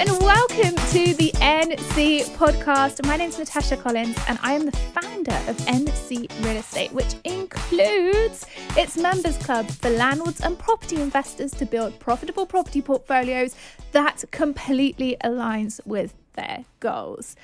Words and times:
and 0.00 0.08
welcome 0.20 0.74
to 0.92 1.12
the 1.16 1.30
NC 1.42 2.24
podcast. 2.34 3.04
My 3.06 3.18
name 3.18 3.28
is 3.28 3.38
Natasha 3.38 3.76
Collins, 3.76 4.16
and 4.28 4.38
I 4.42 4.54
am 4.54 4.64
the 4.64 4.72
founder 4.72 5.34
of 5.46 5.58
NC 5.58 6.42
Real 6.42 6.56
Estate, 6.56 6.90
which 6.92 7.16
includes 7.24 8.46
its 8.78 8.96
members 8.96 9.36
club 9.36 9.68
for 9.68 9.90
landlords 9.90 10.40
and 10.40 10.58
property 10.58 11.02
investors 11.02 11.50
to 11.50 11.66
build 11.66 11.98
profitable 11.98 12.46
property 12.46 12.80
portfolios 12.80 13.54
that 13.92 14.24
completely 14.30 15.18
aligns 15.22 15.84
with 15.86 16.14
their 16.32 16.64
goals. 16.80 17.36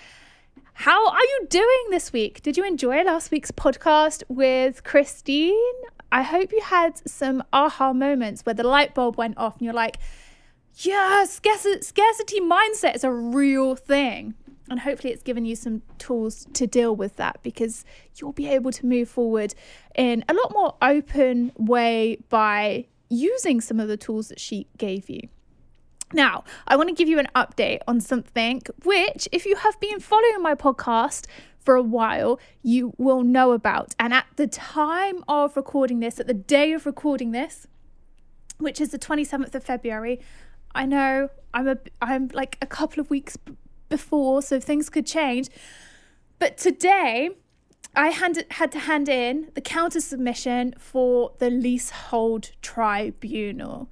How 0.73 1.11
are 1.11 1.25
you 1.25 1.46
doing 1.50 1.84
this 1.91 2.11
week? 2.11 2.41
Did 2.41 2.57
you 2.57 2.64
enjoy 2.64 3.02
last 3.02 3.30
week's 3.30 3.50
podcast 3.50 4.23
with 4.29 4.82
Christine? 4.82 5.75
I 6.11 6.23
hope 6.23 6.52
you 6.52 6.62
had 6.62 7.07
some 7.07 7.44
aha 7.52 7.93
moments 7.93 8.46
where 8.46 8.54
the 8.54 8.66
light 8.66 8.94
bulb 8.94 9.18
went 9.18 9.36
off 9.36 9.57
and 9.58 9.62
you're 9.66 9.75
like, 9.75 9.98
yeah, 10.79 11.25
scarcity 11.25 12.40
mindset 12.40 12.94
is 12.96 13.04
a 13.04 13.12
real 13.12 13.75
thing. 13.76 14.35
And 14.68 14.80
hopefully, 14.80 15.12
it's 15.12 15.22
given 15.22 15.44
you 15.44 15.54
some 15.54 15.82
tools 15.96 16.46
to 16.54 16.66
deal 16.66 16.94
with 16.94 17.16
that 17.16 17.39
because 17.43 17.85
you'll 18.16 18.32
be 18.32 18.49
able 18.49 18.72
to 18.72 18.85
move 18.85 19.08
forward 19.08 19.54
in 19.94 20.25
a 20.29 20.35
lot 20.35 20.52
more 20.52 20.75
open 20.82 21.52
way 21.57 22.18
by 22.29 22.86
using 23.08 23.61
some 23.61 23.79
of 23.79 23.86
the 23.86 23.96
tools 23.96 24.29
that 24.29 24.40
she 24.40 24.66
gave 24.76 25.08
you. 25.08 25.21
Now, 26.12 26.43
I 26.66 26.77
want 26.77 26.88
to 26.88 26.94
give 26.94 27.08
you 27.08 27.21
an 27.21 27.29
update 27.36 27.79
on 27.86 28.00
something 28.00 28.61
which, 28.85 29.29
if 29.30 29.46
you 29.46 29.54
have 29.57 29.79
been 29.79 30.00
following 30.00 30.43
my 30.43 30.57
podcast 30.57 31.27
for 31.61 31.77
a 31.77 31.82
while, 31.82 32.41
you 32.62 32.92
will 32.98 33.22
know 33.22 33.52
about. 33.52 33.94
And 34.00 34.12
at 34.12 34.27
the 34.34 34.48
time 34.48 35.22
of 35.28 35.56
recording 35.56 36.00
this, 36.00 36.19
at 36.19 36.27
the 36.27 36.34
day 36.34 36.72
of 36.72 36.86
recording 36.86 37.30
this, 37.30 37.69
which 38.58 38.80
is 38.80 38.91
the 38.91 38.98
27th 38.98 39.54
of 39.54 39.62
February, 39.62 40.20
I 40.77 40.84
know 40.84 41.30
I'm 41.55 41.69
a 41.69 41.78
I'm 42.02 42.28
like 42.34 42.58
a 42.60 42.66
couple 42.66 43.00
of 43.00 43.08
weeks 43.08 43.36
b- 43.36 43.55
before, 43.88 44.42
so 44.42 44.60
things 44.60 44.91
could 44.91 45.06
change. 45.06 45.48
But 46.38 46.58
today, 46.58 47.30
I 47.96 48.08
had 48.08 48.44
had 48.50 48.70
to 48.72 48.80
hand 48.80 49.08
in 49.08 49.50
the 49.54 49.62
counter 49.62 50.02
submission 50.02 50.74
for 50.78 51.32
the 51.38 51.48
leasehold 51.48 52.50
tribunal. 52.60 53.88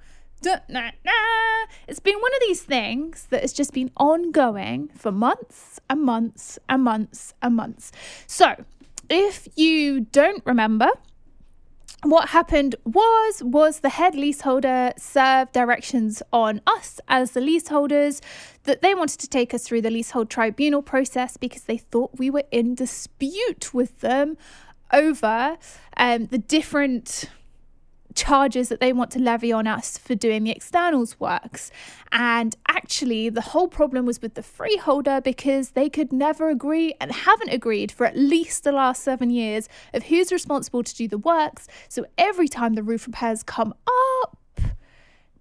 It's 1.87 1.99
been 1.99 2.19
one 2.19 2.33
of 2.35 2.41
these 2.41 2.61
things 2.61 3.27
that 3.31 3.41
has 3.41 3.51
just 3.51 3.73
been 3.73 3.89
ongoing 3.97 4.91
for 4.95 5.11
months 5.11 5.79
and 5.89 6.03
months 6.03 6.59
and 6.69 6.83
months 6.83 7.33
and 7.41 7.55
months. 7.55 7.91
So, 8.27 8.63
if 9.09 9.47
you 9.55 10.01
don't 10.01 10.43
remember, 10.45 10.89
what 12.03 12.29
happened 12.29 12.75
was 12.85 13.41
was 13.43 13.79
the 13.79 13.89
head 13.89 14.15
leaseholder 14.15 14.93
served 14.97 15.51
directions 15.53 16.21
on 16.31 16.61
us 16.67 16.99
as 17.07 17.31
the 17.31 17.41
leaseholders 17.41 18.21
that 18.63 18.81
they 18.81 18.93
wanted 18.93 19.19
to 19.19 19.27
take 19.27 19.53
us 19.53 19.63
through 19.63 19.81
the 19.81 19.89
leasehold 19.89 20.29
tribunal 20.29 20.81
process 20.81 21.37
because 21.37 21.63
they 21.63 21.77
thought 21.77 22.11
we 22.17 22.29
were 22.29 22.43
in 22.51 22.75
dispute 22.75 23.73
with 23.73 23.99
them 24.01 24.37
over 24.93 25.57
um, 25.97 26.27
the 26.27 26.37
different 26.37 27.29
charges 28.15 28.69
that 28.69 28.79
they 28.79 28.93
want 28.93 29.11
to 29.11 29.19
levy 29.19 29.51
on 29.51 29.67
us 29.67 29.97
for 29.97 30.15
doing 30.15 30.43
the 30.43 30.51
externals 30.51 31.19
works. 31.19 31.71
And 32.11 32.55
actually, 32.67 33.29
the 33.29 33.41
whole 33.41 33.67
problem 33.67 34.05
was 34.05 34.21
with 34.21 34.33
the 34.33 34.43
freeholder 34.43 35.21
because 35.21 35.71
they 35.71 35.89
could 35.89 36.11
never 36.11 36.49
agree 36.49 36.95
and 36.99 37.11
haven't 37.11 37.49
agreed 37.49 37.91
for 37.91 38.05
at 38.05 38.17
least 38.17 38.63
the 38.63 38.71
last 38.71 39.03
seven 39.03 39.29
years 39.29 39.67
of 39.93 40.03
who's 40.03 40.31
responsible 40.31 40.83
to 40.83 40.95
do 40.95 41.07
the 41.07 41.17
works. 41.17 41.67
So 41.89 42.05
every 42.17 42.47
time 42.47 42.73
the 42.73 42.83
roof 42.83 43.05
repairs 43.05 43.43
come 43.43 43.73
up, 43.85 44.39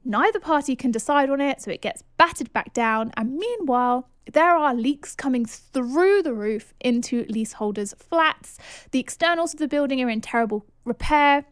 neither 0.05 0.41
party 0.41 0.77
can 0.77 0.91
decide 0.91 1.31
on 1.31 1.41
it, 1.41 1.63
so 1.63 1.71
it 1.71 1.81
gets 1.81 2.03
battered 2.19 2.53
back 2.53 2.75
down. 2.75 3.13
And 3.17 3.37
meanwhile, 3.37 4.09
there 4.33 4.57
are 4.57 4.75
leaks 4.75 5.15
coming 5.15 5.45
through 5.45 6.23
the 6.23 6.35
roof 6.35 6.75
into 6.81 7.25
leaseholders' 7.29 7.95
flats. 7.99 8.59
The 8.91 9.01
externals 9.01 9.53
of 9.53 9.61
the 9.61 9.69
building 9.69 10.03
are 10.03 10.09
in 10.09 10.21
terrible 10.21 10.67
repair. 10.85 11.45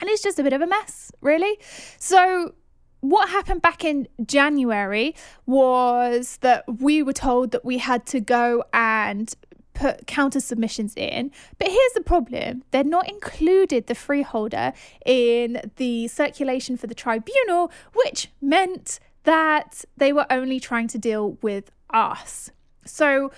And 0.00 0.08
it's 0.08 0.22
just 0.22 0.38
a 0.38 0.42
bit 0.42 0.52
of 0.52 0.60
a 0.60 0.66
mess, 0.66 1.12
really. 1.20 1.58
So, 1.98 2.54
what 3.00 3.30
happened 3.30 3.62
back 3.62 3.82
in 3.84 4.08
January 4.24 5.14
was 5.46 6.38
that 6.42 6.64
we 6.80 7.02
were 7.02 7.14
told 7.14 7.50
that 7.52 7.64
we 7.64 7.78
had 7.78 8.04
to 8.06 8.20
go 8.20 8.62
and 8.74 9.34
put 9.80 10.06
counter 10.06 10.40
submissions 10.40 10.94
in. 10.96 11.30
But 11.58 11.68
here's 11.68 11.92
the 11.94 12.02
problem 12.02 12.62
they're 12.70 12.84
not 12.84 13.08
included 13.08 13.86
the 13.86 13.94
freeholder 13.94 14.72
in 15.06 15.62
the 15.76 16.08
circulation 16.08 16.76
for 16.76 16.86
the 16.86 16.94
tribunal, 16.94 17.72
which 17.94 18.28
meant 18.42 19.00
that 19.24 19.84
they 19.96 20.12
were 20.12 20.26
only 20.30 20.60
trying 20.60 20.88
to 20.88 20.98
deal 20.98 21.38
with 21.42 21.70
us. 21.90 22.50
So 22.84 23.30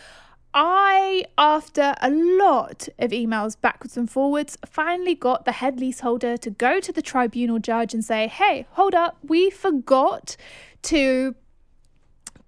I, 0.54 1.24
after 1.38 1.94
a 2.00 2.10
lot 2.10 2.88
of 2.98 3.10
emails 3.10 3.58
backwards 3.60 3.96
and 3.96 4.10
forwards, 4.10 4.58
finally 4.66 5.14
got 5.14 5.44
the 5.44 5.52
head 5.52 5.80
leaseholder 5.80 6.36
to 6.36 6.50
go 6.50 6.78
to 6.80 6.92
the 6.92 7.02
tribunal 7.02 7.58
judge 7.58 7.94
and 7.94 8.04
say, 8.04 8.28
hey, 8.28 8.66
hold 8.72 8.94
up, 8.94 9.16
we 9.22 9.48
forgot 9.50 10.36
to 10.82 11.34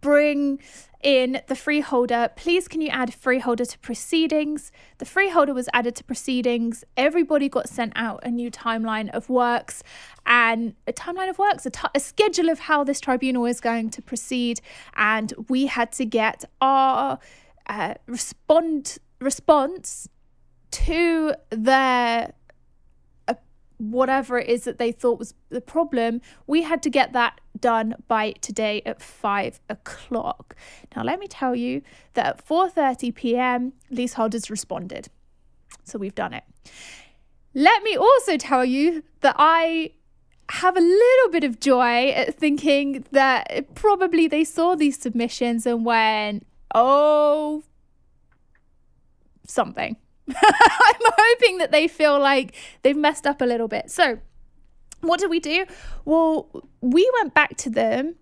bring 0.00 0.60
in 1.02 1.40
the 1.48 1.54
freeholder. 1.54 2.30
Please, 2.36 2.68
can 2.68 2.80
you 2.80 2.88
add 2.88 3.14
freeholder 3.14 3.64
to 3.64 3.78
proceedings? 3.78 4.70
The 4.98 5.04
freeholder 5.06 5.54
was 5.54 5.68
added 5.72 5.96
to 5.96 6.04
proceedings. 6.04 6.84
Everybody 6.96 7.48
got 7.48 7.68
sent 7.68 7.92
out 7.94 8.20
a 8.22 8.30
new 8.30 8.50
timeline 8.50 9.10
of 9.10 9.30
works 9.30 9.82
and 10.26 10.74
a 10.86 10.92
timeline 10.92 11.30
of 11.30 11.38
works, 11.38 11.64
a, 11.66 11.70
t- 11.70 11.88
a 11.94 12.00
schedule 12.00 12.48
of 12.48 12.60
how 12.60 12.84
this 12.84 13.00
tribunal 13.00 13.44
is 13.46 13.60
going 13.60 13.90
to 13.90 14.02
proceed. 14.02 14.60
And 14.96 15.32
we 15.48 15.66
had 15.66 15.92
to 15.92 16.04
get 16.04 16.44
our 16.60 17.18
uh, 17.68 17.94
respond 18.06 18.98
response 19.20 20.08
to 20.70 21.34
their 21.50 22.32
uh, 23.28 23.34
whatever 23.78 24.38
it 24.38 24.48
is 24.48 24.64
that 24.64 24.78
they 24.78 24.92
thought 24.92 25.18
was 25.18 25.34
the 25.48 25.60
problem 25.60 26.20
we 26.46 26.62
had 26.62 26.82
to 26.82 26.90
get 26.90 27.12
that 27.12 27.40
done 27.58 27.94
by 28.08 28.32
today 28.40 28.82
at 28.84 29.00
five 29.00 29.60
o'clock. 29.68 30.56
Now 30.94 31.04
let 31.04 31.18
me 31.18 31.26
tell 31.26 31.54
you 31.54 31.82
that 32.14 32.26
at 32.26 32.46
4.30 32.46 33.14
p.m 33.14 33.72
leaseholders 33.90 34.50
responded. 34.50 35.08
So 35.84 35.98
we've 35.98 36.14
done 36.14 36.34
it. 36.34 36.44
Let 37.54 37.82
me 37.82 37.96
also 37.96 38.36
tell 38.36 38.64
you 38.64 39.04
that 39.20 39.36
i 39.38 39.90
have 40.50 40.76
a 40.76 40.80
little 40.80 41.30
bit 41.30 41.42
of 41.44 41.58
joy 41.58 42.10
at 42.10 42.34
thinking 42.34 43.04
that 43.12 43.74
probably 43.74 44.28
they 44.28 44.44
saw 44.44 44.74
these 44.74 44.98
submissions 44.98 45.64
and 45.64 45.84
went 45.84 46.46
oh, 46.74 47.62
something. 49.46 49.96
I'm 50.28 50.34
hoping 51.00 51.58
that 51.58 51.70
they 51.70 51.88
feel 51.88 52.18
like 52.18 52.54
they've 52.82 52.96
messed 52.96 53.26
up 53.26 53.40
a 53.40 53.44
little 53.44 53.68
bit. 53.68 53.90
So, 53.90 54.18
what 55.00 55.20
did 55.20 55.30
we 55.30 55.40
do? 55.40 55.66
Well, 56.04 56.48
we 56.80 57.10
went 57.20 57.34
back 57.34 57.56
to 57.58 57.70
them 57.70 58.16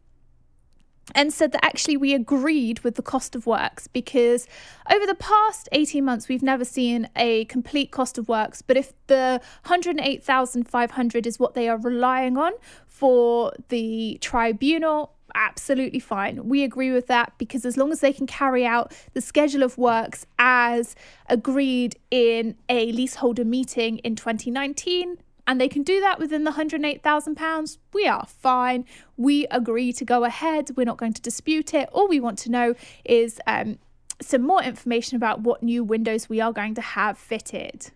and 1.15 1.33
said 1.33 1.53
that 1.53 1.65
actually 1.65 1.97
we 1.97 2.15
agreed 2.15 2.81
with 2.81 2.95
the 2.95 3.03
cost 3.03 3.35
of 3.35 3.47
works 3.47 3.87
because 3.87 4.47
over 4.91 5.05
the 5.05 5.17
past 5.17 5.69
18 5.73 6.05
months 6.05 6.29
we've 6.29 6.43
never 6.43 6.65
seen 6.65 7.09
a 7.17 7.45
complete 7.47 7.91
cost 7.91 8.19
of 8.19 8.29
works 8.29 8.63
but 8.63 8.77
if 8.77 8.93
the 9.09 9.41
108,500 9.67 11.27
is 11.27 11.39
what 11.39 11.55
they 11.55 11.69
are 11.69 11.79
relying 11.79 12.37
on 12.37 12.53
for 12.87 13.53
the 13.69 14.17
tribunal 14.21 15.13
absolutely 15.35 16.01
fine. 16.01 16.49
We 16.49 16.63
agree 16.63 16.91
with 16.93 17.07
that 17.09 17.33
because 17.39 17.65
as 17.65 17.77
long 17.77 17.93
as 17.93 18.01
they 18.01 18.13
can 18.13 18.27
carry 18.27 18.65
out 18.65 18.93
the 19.15 19.21
schedule 19.21 19.63
of 19.63 19.79
works 19.79 20.27
as 20.39 20.95
agreed 21.29 21.97
in 22.11 22.57
a 22.69 22.93
leaseholder 22.93 23.45
meeting 23.45 23.99
in 23.99 24.17
2019, 24.17 25.19
and 25.47 25.61
they 25.61 25.69
can 25.69 25.83
do 25.83 26.01
that 26.01 26.19
within 26.19 26.45
the 26.45 26.53
£108,000, 26.53 27.79
we 27.93 28.07
are 28.07 28.27
fine. 28.27 28.85
We 29.17 29.47
agree 29.51 29.93
to 29.95 30.05
go 30.05 30.25
ahead. 30.25 30.71
We're 30.77 30.87
not 30.87 30.99
going 30.99 31.15
to 31.15 31.23
dispute 31.23 31.75
it. 31.75 31.89
All 31.93 32.07
we 32.07 32.21
want 32.21 32.39
to 32.41 32.51
know 32.51 32.75
is 33.05 33.41
um, 33.47 33.79
some 34.21 34.43
more 34.43 34.63
information 34.63 35.17
about 35.17 35.41
what 35.41 35.63
new 35.63 35.83
windows 35.83 36.29
we 36.29 36.41
are 36.41 36.53
going 36.53 36.75
to 36.77 36.81
have 36.81 37.19
fitted. 37.19 37.91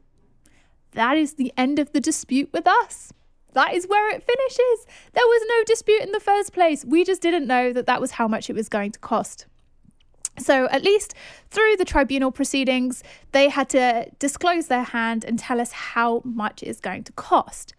That 0.93 1.17
is 1.17 1.35
the 1.35 1.53
end 1.57 1.79
of 1.79 1.93
the 1.93 2.01
dispute 2.01 2.51
with 2.53 2.67
us. 2.67 3.13
That 3.53 3.75
is 3.75 3.87
where 3.87 4.11
it 4.11 4.23
finishes. 4.23 4.87
There 5.13 5.25
was 5.25 5.43
no 5.49 5.65
dispute 5.65 6.03
in 6.03 6.13
the 6.13 6.21
first 6.21 6.53
place. 6.53 6.85
We 6.85 7.05
just 7.05 7.23
didn't 7.23 7.47
know 7.47 7.73
that 7.73 7.87
that 7.87 8.01
was 8.01 8.13
how 8.13 8.29
much 8.29 8.51
it 8.51 8.55
was 8.55 8.69
going 8.69 8.93
to 8.93 8.99
cost. 8.99 9.47
So, 10.39 10.67
at 10.67 10.83
least 10.83 11.15
through 11.51 11.77
the 11.77 11.87
tribunal 11.87 12.31
proceedings, 12.31 13.03
they 13.33 13.49
had 13.49 13.71
to 13.71 14.11
disclose 14.19 14.67
their 14.67 14.83
hand 14.83 15.25
and 15.25 15.39
tell 15.39 15.61
us 15.61 15.73
how 15.73 16.21
much 16.25 16.63
it's 16.63 16.81
going 16.81 17.05
to 17.05 17.13
cost. 17.13 17.73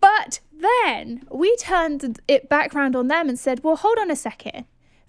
But 0.00 0.40
then 0.52 1.22
we 1.30 1.54
turned 1.56 2.20
it 2.26 2.48
back 2.48 2.74
round 2.74 2.96
on 2.96 3.08
them 3.08 3.28
and 3.28 3.38
said, 3.38 3.62
well, 3.62 3.76
hold 3.76 3.98
on 3.98 4.10
a 4.10 4.16
second. 4.16 4.64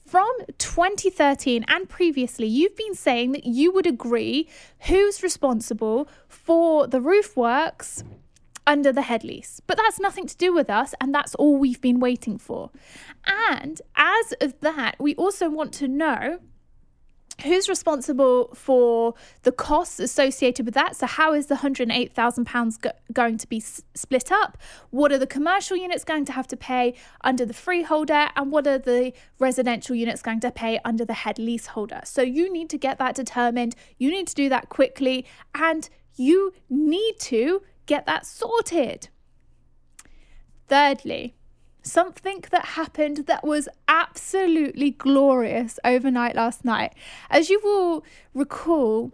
From 0.05 0.29
2013 0.57 1.65
and 1.67 1.87
previously, 1.87 2.47
you've 2.47 2.75
been 2.75 2.95
saying 2.95 3.31
that 3.33 3.45
you 3.45 3.71
would 3.71 3.85
agree 3.85 4.47
who's 4.81 5.21
responsible 5.21 6.07
for 6.27 6.87
the 6.87 6.99
roof 6.99 7.37
works 7.37 8.03
under 8.65 8.91
the 8.91 9.03
head 9.03 9.23
lease. 9.23 9.61
But 9.65 9.77
that's 9.77 9.99
nothing 9.99 10.27
to 10.27 10.37
do 10.37 10.53
with 10.53 10.69
us, 10.69 10.93
and 11.01 11.13
that's 11.13 11.35
all 11.35 11.57
we've 11.57 11.81
been 11.81 11.99
waiting 11.99 12.37
for. 12.37 12.71
And 13.25 13.81
as 13.95 14.33
of 14.41 14.59
that, 14.61 14.95
we 14.99 15.15
also 15.15 15.49
want 15.49 15.73
to 15.75 15.87
know 15.87 16.39
who's 17.43 17.69
responsible 17.69 18.53
for 18.53 19.13
the 19.43 19.51
costs 19.51 19.99
associated 19.99 20.65
with 20.65 20.75
that. 20.75 20.95
So 20.95 21.05
how 21.07 21.33
is 21.33 21.47
the 21.47 21.55
108000 21.55 22.45
pounds 22.45 22.77
go- 22.77 22.91
going 23.13 23.37
to 23.37 23.47
be 23.47 23.57
s- 23.57 23.81
split 23.93 24.31
up? 24.31 24.57
What 24.89 25.11
are 25.11 25.17
the 25.17 25.27
commercial 25.27 25.77
units 25.77 26.03
going 26.03 26.25
to 26.25 26.31
have 26.33 26.47
to 26.47 26.57
pay 26.57 26.95
under 27.21 27.45
the 27.45 27.53
freeholder? 27.53 28.29
And 28.35 28.51
what 28.51 28.67
are 28.67 28.77
the 28.77 29.13
residential 29.39 29.95
units 29.95 30.21
going 30.21 30.39
to 30.41 30.51
pay 30.51 30.79
under 30.83 31.05
the 31.05 31.13
head 31.13 31.39
leaseholder? 31.39 32.01
So 32.03 32.21
you 32.21 32.51
need 32.51 32.69
to 32.71 32.77
get 32.77 32.97
that 32.99 33.15
determined. 33.15 33.75
You 33.97 34.11
need 34.11 34.27
to 34.27 34.35
do 34.35 34.49
that 34.49 34.69
quickly. 34.69 35.25
And 35.55 35.89
you 36.15 36.53
need 36.69 37.19
to 37.19 37.61
get 37.89 38.05
that 38.05 38.23
sorted 38.23 39.09
thirdly 40.67 41.35
something 41.81 42.43
that 42.51 42.65
happened 42.79 43.25
that 43.25 43.43
was 43.43 43.67
absolutely 43.87 44.91
glorious 44.91 45.79
overnight 45.83 46.35
last 46.35 46.63
night. 46.63 46.93
As 47.31 47.49
you 47.49 47.59
will 47.63 48.03
recall, 48.33 49.11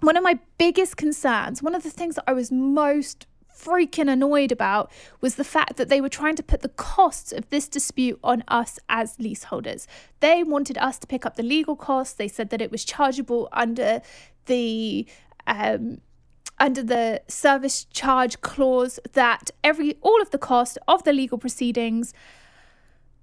one 0.00 0.16
of 0.16 0.22
my 0.22 0.38
biggest 0.56 0.96
concerns, 0.96 1.62
one 1.62 1.74
of 1.74 1.82
the 1.82 1.90
things 1.90 2.14
that 2.14 2.24
I 2.26 2.32
was 2.32 2.50
most 2.50 3.26
freaking 3.54 4.10
annoyed 4.10 4.52
about 4.52 4.90
was 5.20 5.34
the 5.34 5.44
fact 5.44 5.76
that 5.76 5.88
they 5.88 6.00
were 6.00 6.08
trying 6.08 6.36
to 6.36 6.42
put 6.42 6.62
the 6.62 6.68
costs 6.68 7.32
of 7.32 7.50
this 7.50 7.68
dispute 7.68 8.18
on 8.22 8.44
us 8.48 8.78
as 8.88 9.18
leaseholders. 9.18 9.86
They 10.20 10.44
wanted 10.44 10.78
us 10.78 10.98
to 11.00 11.06
pick 11.06 11.26
up 11.26 11.34
the 11.34 11.42
legal 11.42 11.76
costs. 11.76 12.14
They 12.14 12.28
said 12.28 12.50
that 12.50 12.62
it 12.62 12.70
was 12.70 12.84
chargeable 12.84 13.48
under 13.52 14.00
the 14.46 15.06
um, 15.46 16.00
under 16.60 16.82
the 16.82 17.22
service 17.28 17.84
charge 17.84 18.40
clause 18.40 18.98
that 19.12 19.50
every 19.62 19.96
all 20.00 20.20
of 20.20 20.30
the 20.30 20.38
cost 20.38 20.78
of 20.86 21.04
the 21.04 21.12
legal 21.12 21.38
proceedings 21.38 22.12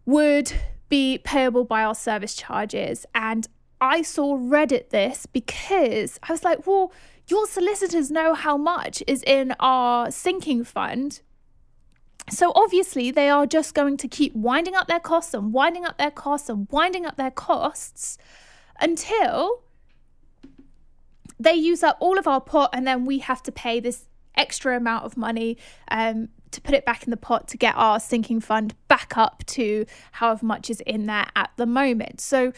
would 0.05 0.53
be 0.87 1.17
payable 1.17 1.65
by 1.65 1.83
our 1.83 1.95
service 1.95 2.35
charges 2.35 3.05
and 3.15 3.47
I 3.81 4.01
saw 4.01 4.37
Reddit 4.37 4.89
this 4.89 5.25
because 5.25 6.19
I 6.23 6.31
was 6.31 6.43
like, 6.43 6.65
well, 6.65 6.93
your 7.27 7.45
solicitors 7.45 8.09
know 8.09 8.33
how 8.33 8.57
much 8.57 9.03
is 9.05 9.23
in 9.23 9.53
our 9.59 10.11
sinking 10.11 10.63
fund. 10.63 11.21
So 12.29 12.51
obviously, 12.55 13.11
they 13.11 13.29
are 13.29 13.45
just 13.45 13.75
going 13.75 13.97
to 13.97 14.07
keep 14.07 14.33
winding 14.33 14.75
up 14.75 14.87
their 14.87 14.99
costs 14.99 15.33
and 15.33 15.53
winding 15.53 15.85
up 15.85 15.97
their 15.97 16.11
costs 16.11 16.49
and 16.49 16.67
winding 16.71 17.05
up 17.05 17.17
their 17.17 17.31
costs 17.31 18.17
until 18.79 19.61
they 21.39 21.53
use 21.53 21.83
up 21.83 21.97
all 21.99 22.17
of 22.17 22.27
our 22.27 22.41
pot 22.41 22.69
and 22.73 22.87
then 22.87 23.05
we 23.05 23.19
have 23.19 23.43
to 23.43 23.51
pay 23.51 23.79
this 23.79 24.05
extra 24.35 24.75
amount 24.75 25.05
of 25.05 25.17
money 25.17 25.57
um, 25.89 26.29
to 26.51 26.61
put 26.61 26.73
it 26.73 26.85
back 26.85 27.03
in 27.03 27.11
the 27.11 27.17
pot 27.17 27.47
to 27.49 27.57
get 27.57 27.75
our 27.75 27.99
sinking 27.99 28.39
fund 28.39 28.73
back 28.87 29.17
up 29.17 29.43
to 29.45 29.85
however 30.13 30.45
much 30.45 30.69
is 30.69 30.81
in 30.81 31.05
there 31.05 31.27
at 31.35 31.51
the 31.57 31.65
moment. 31.65 32.21
So 32.21 32.53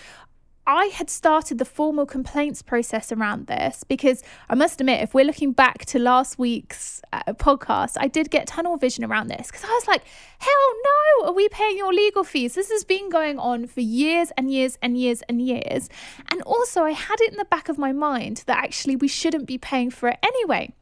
I 0.70 0.88
had 0.88 1.10
started 1.10 1.60
the 1.60 1.66
formal 1.66 2.06
complaints 2.06 2.62
process 2.62 3.14
around 3.14 3.48
this 3.48 3.86
because 3.86 4.22
I 4.50 4.56
must 4.56 4.82
admit, 4.82 5.02
if 5.02 5.14
we're 5.14 5.24
looking 5.24 5.54
back 5.54 5.86
to 5.86 5.98
last 5.98 6.38
week's 6.38 7.02
uh, 7.14 7.24
podcast, 7.36 7.96
I 7.98 8.10
did 8.10 8.30
get 8.30 8.48
tunnel 8.48 8.76
vision 8.76 9.06
around 9.06 9.30
this 9.30 9.48
because 9.48 9.64
I 9.64 9.70
was 9.70 9.88
like, 9.88 10.04
hell 10.40 10.52
no, 10.84 11.28
are 11.30 11.34
we 11.34 11.48
paying 11.48 11.78
your 11.78 11.94
legal 11.94 12.26
fees? 12.26 12.56
This 12.56 12.70
has 12.70 12.84
been 12.84 13.10
going 13.10 13.40
on 13.40 13.66
for 13.66 13.80
years 13.80 14.34
and 14.36 14.52
years 14.52 14.78
and 14.82 14.98
years 14.98 15.22
and 15.30 15.42
years. 15.42 15.88
And 16.30 16.42
also, 16.42 16.84
I 16.84 16.92
had 16.92 17.22
it 17.22 17.32
in 17.32 17.38
the 17.38 17.46
back 17.46 17.70
of 17.70 17.78
my 17.78 17.94
mind 17.94 18.44
that 18.46 18.58
actually 18.58 18.98
we 18.98 19.08
shouldn't 19.08 19.48
be 19.48 19.58
paying 19.58 19.90
for 19.90 20.10
it 20.10 20.20
anyway 20.22 20.74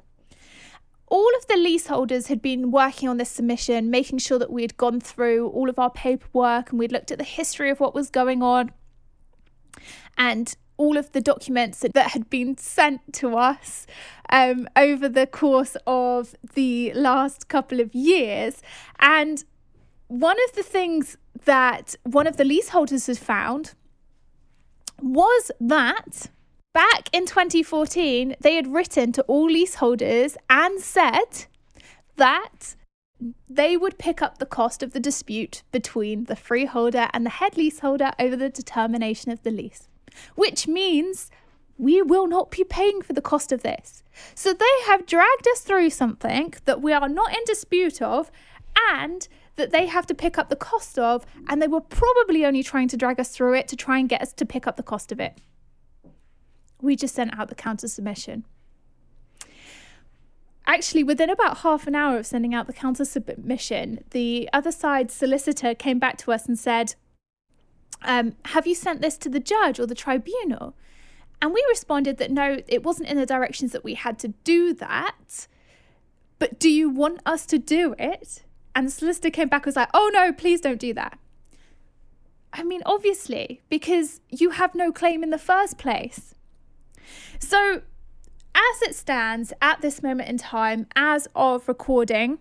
all 1.08 1.30
of 1.38 1.46
the 1.46 1.56
leaseholders 1.56 2.28
had 2.28 2.42
been 2.42 2.72
working 2.72 3.08
on 3.08 3.18
this 3.18 3.30
submission, 3.30 3.92
making 3.92 4.18
sure 4.18 4.40
that 4.40 4.52
we 4.52 4.64
had 4.64 4.76
gone 4.76 5.00
through 5.00 5.48
all 5.50 5.70
of 5.70 5.78
our 5.78 5.92
paperwork 5.92 6.72
and 6.72 6.80
we'd 6.80 6.92
looked 6.92 7.12
at 7.12 7.20
the 7.20 7.24
history 7.24 7.70
of 7.70 7.80
what 7.80 7.94
was 7.94 8.10
going 8.10 8.42
on 8.42 8.72
and 10.18 10.56
all 10.78 10.98
of 10.98 11.12
the 11.14 11.22
documents 11.22 11.80
that 11.94 12.12
had 12.12 12.30
been 12.30 12.58
sent 12.58 13.14
to 13.14 13.38
us 13.38 13.88
um, 14.30 14.68
over 14.76 15.08
the 15.08 15.28
course 15.28 15.78
of 15.88 16.36
the 16.54 16.94
last 16.94 17.48
couple 17.48 17.80
of 17.80 17.94
years. 17.96 18.62
And 19.00 19.44
one 20.08 20.38
of 20.48 20.56
the 20.56 20.64
things 20.64 21.18
that 21.46 21.96
one 22.04 22.28
of 22.28 22.38
the 22.38 22.44
leaseholders 22.44 23.08
had 23.08 23.18
found 23.18 23.74
was 25.02 25.52
that 25.60 26.30
back 26.74 27.10
in 27.14 27.26
2014, 27.26 28.36
they 28.40 28.56
had 28.56 28.74
written 28.74 29.12
to 29.14 29.22
all 29.24 29.46
leaseholders 29.46 30.38
and 30.50 30.80
said 30.82 31.46
that 32.18 32.76
they 33.50 33.78
would 33.78 33.98
pick 33.98 34.22
up 34.22 34.38
the 34.38 34.46
cost 34.46 34.84
of 34.84 34.92
the 34.92 35.00
dispute 35.00 35.64
between 35.72 36.26
the 36.26 36.36
freeholder 36.36 37.08
and 37.14 37.26
the 37.26 37.30
head 37.30 37.56
leaseholder 37.56 38.12
over 38.20 38.36
the 38.36 38.50
determination 38.50 39.32
of 39.32 39.42
the 39.44 39.52
lease 39.52 39.88
which 40.36 40.68
means 40.68 41.30
we 41.78 42.02
will 42.02 42.28
not 42.28 42.52
be 42.52 42.64
paying 42.64 43.02
for 43.02 43.14
the 43.14 43.22
cost 43.22 43.52
of 43.52 43.64
this. 43.64 44.04
So 44.34 44.54
they 44.54 44.66
have 44.86 45.06
dragged 45.06 45.48
us 45.52 45.60
through 45.60 45.90
something 45.90 46.54
that 46.66 46.82
we 46.82 46.94
are 46.94 47.10
not 47.10 47.34
in 47.36 47.44
dispute 47.46 48.02
of 48.02 48.32
and 48.92 49.28
that 49.56 49.72
they 49.72 49.86
have 49.86 50.06
to 50.08 50.14
pick 50.14 50.38
up 50.38 50.50
the 50.50 50.56
cost 50.56 51.00
of, 51.00 51.26
and 51.48 51.62
they 51.62 51.68
were 51.68 51.82
probably 51.82 52.46
only 52.46 52.62
trying 52.64 52.90
to 52.90 52.98
drag 52.98 53.20
us 53.20 53.30
through 53.30 53.56
it 53.56 53.68
to 53.70 53.76
try 53.76 53.98
and 53.98 54.10
get 54.10 54.22
us 54.22 54.34
to 54.34 54.46
pick 54.46 54.68
up 54.68 54.76
the 54.76 54.84
cost 54.84 55.12
of 55.12 55.20
it. 55.20 55.40
We 56.82 56.96
just 56.96 57.16
sent 57.16 57.38
out 57.38 57.48
the 57.48 57.56
counter 57.56 57.88
submission. 57.88 58.46
Actually, 60.68 61.04
within 61.04 61.30
about 61.30 61.60
half 61.60 61.88
an 61.88 61.96
hour 61.96 62.18
of 62.18 62.26
sending 62.26 62.54
out 62.54 62.68
the 62.68 62.74
counter 62.74 63.06
submission, 63.06 64.04
the 64.12 64.50
other 64.52 64.72
side 64.72 65.12
solicitor 65.12 65.76
came 65.76 66.00
back 66.00 66.18
to 66.18 66.32
us 66.32 66.48
and 66.48 66.58
said, 66.58 66.96
um, 68.06 68.36
Have 68.46 68.66
you 68.66 68.76
sent 68.76 69.02
this 69.02 69.18
to 69.20 69.30
the 69.30 69.40
judge 69.40 69.80
or 69.80 69.86
the 69.86 69.96
tribunal? 69.96 70.76
And 71.42 71.54
we 71.54 71.64
responded 71.70 72.18
that 72.18 72.32
no, 72.32 72.62
it 72.68 72.84
wasn't 72.84 73.10
in 73.10 73.18
the 73.18 73.26
directions 73.26 73.72
that 73.74 73.84
we 73.84 73.96
had 73.96 74.18
to 74.20 74.30
do 74.30 74.74
that. 74.76 75.48
But 76.40 76.60
do 76.60 76.70
you 76.70 76.90
want 76.90 77.22
us 77.26 77.46
to 77.48 77.60
do 77.60 77.96
it? 78.00 78.44
And 78.74 78.88
the 78.88 78.92
solicitor 78.92 79.30
came 79.30 79.48
back 79.48 79.64
and 79.64 79.68
was 79.68 79.76
like, 79.76 79.90
oh 79.94 80.10
no, 80.14 80.32
please 80.32 80.62
don't 80.62 80.80
do 80.80 80.94
that. 80.94 81.20
I 82.54 82.64
mean, 82.64 82.82
obviously, 82.86 83.62
because 83.70 84.22
you 84.30 84.52
have 84.52 84.76
no 84.76 84.92
claim 84.92 85.24
in 85.24 85.30
the 85.30 85.38
first 85.38 85.78
place. 85.78 86.36
So, 87.40 87.82
as 88.56 88.82
it 88.82 88.96
stands 88.96 89.52
at 89.62 89.82
this 89.82 90.02
moment 90.02 90.30
in 90.30 90.38
time, 90.38 90.88
as 90.96 91.28
of 91.36 91.68
recording, 91.68 92.40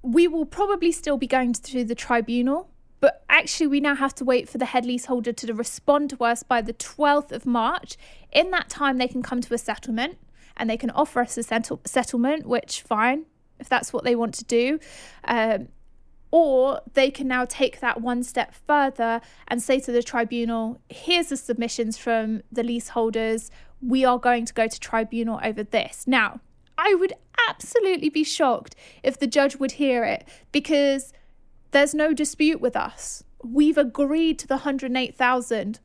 we 0.00 0.26
will 0.26 0.46
probably 0.46 0.90
still 0.90 1.18
be 1.18 1.26
going 1.26 1.52
to 1.52 1.84
the 1.84 1.94
tribunal 1.94 2.70
but 3.00 3.24
actually, 3.28 3.66
we 3.66 3.80
now 3.80 3.94
have 3.94 4.14
to 4.16 4.24
wait 4.24 4.48
for 4.48 4.58
the 4.58 4.66
head 4.66 4.84
leaseholder 4.86 5.32
to 5.32 5.54
respond 5.54 6.10
to 6.10 6.24
us 6.24 6.42
by 6.42 6.62
the 6.62 6.72
12th 6.72 7.32
of 7.32 7.46
March. 7.46 7.96
In 8.32 8.50
that 8.52 8.68
time, 8.68 8.98
they 8.98 9.08
can 9.08 9.22
come 9.22 9.40
to 9.40 9.54
a 9.54 9.58
settlement 9.58 10.18
and 10.56 10.70
they 10.70 10.76
can 10.76 10.90
offer 10.90 11.20
us 11.20 11.36
a 11.36 11.42
settle- 11.42 11.82
settlement, 11.84 12.46
which, 12.46 12.80
fine, 12.82 13.26
if 13.58 13.68
that's 13.68 13.92
what 13.92 14.04
they 14.04 14.16
want 14.16 14.34
to 14.34 14.44
do. 14.44 14.78
Um, 15.24 15.68
or 16.30 16.80
they 16.94 17.10
can 17.10 17.28
now 17.28 17.44
take 17.44 17.80
that 17.80 18.00
one 18.00 18.22
step 18.22 18.54
further 18.66 19.20
and 19.46 19.62
say 19.62 19.78
to 19.80 19.92
the 19.92 20.02
tribunal, 20.02 20.80
here's 20.88 21.28
the 21.28 21.36
submissions 21.36 21.96
from 21.98 22.42
the 22.50 22.62
leaseholders. 22.62 23.50
We 23.80 24.04
are 24.04 24.18
going 24.18 24.44
to 24.46 24.54
go 24.54 24.66
to 24.66 24.80
tribunal 24.80 25.38
over 25.42 25.62
this. 25.62 26.04
Now, 26.06 26.40
I 26.76 26.94
would 26.94 27.12
absolutely 27.48 28.08
be 28.08 28.24
shocked 28.24 28.74
if 29.02 29.18
the 29.18 29.26
judge 29.26 29.56
would 29.56 29.72
hear 29.72 30.04
it 30.04 30.26
because 30.52 31.12
there's 31.76 31.94
no 31.94 32.14
dispute 32.14 32.58
with 32.58 32.74
us. 32.74 33.22
We've 33.44 33.76
agreed 33.76 34.38
to 34.38 34.46
the 34.46 34.54
108,000. 34.54 35.78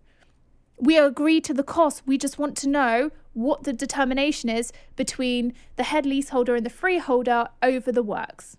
We 0.80 0.98
agreed 0.98 1.44
to 1.44 1.54
the 1.54 1.64
cost. 1.64 2.04
We 2.06 2.18
just 2.18 2.40
want 2.40 2.56
to 2.60 2.70
know 2.70 3.12
what 3.34 3.66
the 3.66 3.74
determination 3.74 4.50
is 4.50 4.72
between 4.96 5.54
the 5.76 5.84
head 5.84 6.06
leaseholder 6.06 6.56
and 6.56 6.66
the 6.66 6.70
freeholder 6.70 7.50
over 7.62 7.92
the 7.92 8.04
works. 8.04 8.56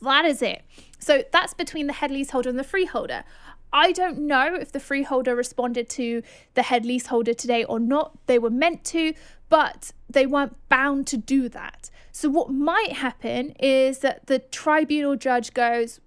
That 0.00 0.24
is 0.24 0.42
it. 0.42 0.62
So 1.00 1.24
that's 1.32 1.54
between 1.54 1.88
the 1.88 1.94
head 1.94 2.12
leaseholder 2.12 2.50
and 2.50 2.58
the 2.58 2.62
freeholder. 2.62 3.24
I 3.72 3.92
don't 3.92 4.18
know 4.18 4.54
if 4.54 4.72
the 4.72 4.80
freeholder 4.80 5.34
responded 5.34 5.88
to 5.90 6.22
the 6.54 6.62
head 6.62 6.84
leaseholder 6.84 7.34
today 7.34 7.64
or 7.64 7.78
not. 7.78 8.18
They 8.26 8.38
were 8.38 8.50
meant 8.50 8.84
to, 8.86 9.14
but 9.48 9.92
they 10.08 10.26
weren't 10.26 10.56
bound 10.68 11.06
to 11.08 11.16
do 11.16 11.48
that. 11.50 11.90
So, 12.12 12.28
what 12.28 12.50
might 12.50 12.92
happen 12.92 13.54
is 13.60 13.98
that 14.00 14.26
the 14.26 14.40
tribunal 14.40 15.16
judge 15.16 15.54
goes, 15.54 16.00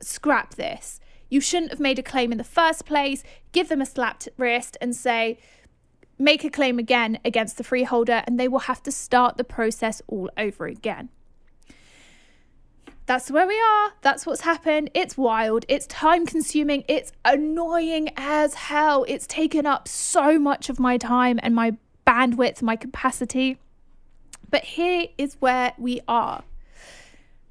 scrap 0.00 0.54
this. 0.54 1.00
You 1.28 1.40
shouldn't 1.40 1.72
have 1.72 1.80
made 1.80 1.98
a 1.98 2.02
claim 2.02 2.32
in 2.32 2.38
the 2.38 2.44
first 2.44 2.86
place, 2.86 3.22
give 3.52 3.68
them 3.68 3.82
a 3.82 3.86
slapped 3.86 4.28
wrist 4.36 4.76
and 4.80 4.94
say, 4.94 5.38
make 6.18 6.44
a 6.44 6.50
claim 6.50 6.78
again 6.78 7.18
against 7.24 7.58
the 7.58 7.64
freeholder, 7.64 8.22
and 8.26 8.38
they 8.38 8.48
will 8.48 8.60
have 8.60 8.82
to 8.84 8.92
start 8.92 9.36
the 9.36 9.44
process 9.44 10.00
all 10.06 10.30
over 10.38 10.66
again. 10.66 11.10
That's 13.06 13.30
where 13.30 13.46
we 13.46 13.58
are. 13.60 13.92
That's 14.02 14.26
what's 14.26 14.40
happened. 14.40 14.90
It's 14.92 15.16
wild. 15.16 15.64
It's 15.68 15.86
time 15.86 16.26
consuming. 16.26 16.84
It's 16.88 17.12
annoying 17.24 18.10
as 18.16 18.54
hell. 18.54 19.04
It's 19.06 19.28
taken 19.28 19.64
up 19.64 19.86
so 19.86 20.40
much 20.40 20.68
of 20.68 20.80
my 20.80 20.98
time 20.98 21.38
and 21.40 21.54
my 21.54 21.76
bandwidth, 22.04 22.62
my 22.62 22.74
capacity. 22.74 23.58
But 24.50 24.64
here 24.64 25.06
is 25.16 25.36
where 25.38 25.72
we 25.78 26.00
are. 26.08 26.42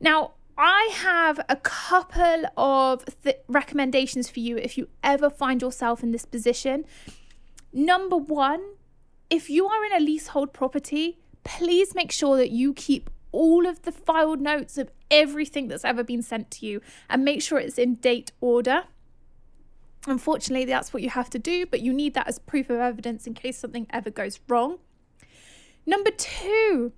Now, 0.01 0.33
I 0.57 0.89
have 0.93 1.39
a 1.47 1.55
couple 1.55 2.43
of 2.57 3.05
th- 3.23 3.37
recommendations 3.47 4.29
for 4.29 4.41
you 4.41 4.57
if 4.57 4.77
you 4.77 4.89
ever 5.03 5.29
find 5.29 5.61
yourself 5.61 6.03
in 6.03 6.11
this 6.11 6.25
position. 6.25 6.85
Number 7.71 8.17
one, 8.17 8.61
if 9.29 9.49
you 9.49 9.67
are 9.67 9.85
in 9.85 9.93
a 9.93 9.99
leasehold 9.99 10.53
property, 10.53 11.19
please 11.43 11.95
make 11.95 12.11
sure 12.11 12.37
that 12.37 12.51
you 12.51 12.73
keep 12.73 13.09
all 13.35 13.67
of 13.67 13.81
the 13.81 13.91
filed 13.91 14.39
notes 14.39 14.77
of 14.77 14.89
everything 15.11 15.67
that's 15.67 15.83
ever 15.83 16.03
been 16.03 16.21
sent 16.21 16.49
to 16.49 16.65
you 16.65 16.81
and 17.09 17.25
make 17.25 17.41
sure 17.41 17.59
it's 17.59 17.77
in 17.77 17.95
date 17.95 18.31
order. 18.39 18.85
Unfortunately, 20.07 20.65
that's 20.65 20.93
what 20.93 21.03
you 21.03 21.09
have 21.09 21.29
to 21.31 21.39
do, 21.39 21.65
but 21.65 21.81
you 21.81 21.91
need 21.91 22.13
that 22.13 22.27
as 22.27 22.39
proof 22.39 22.69
of 22.69 22.79
evidence 22.79 23.27
in 23.27 23.33
case 23.33 23.57
something 23.57 23.87
ever 23.89 24.09
goes 24.09 24.39
wrong. 24.47 24.77
Number 25.85 26.11
two, 26.11 26.93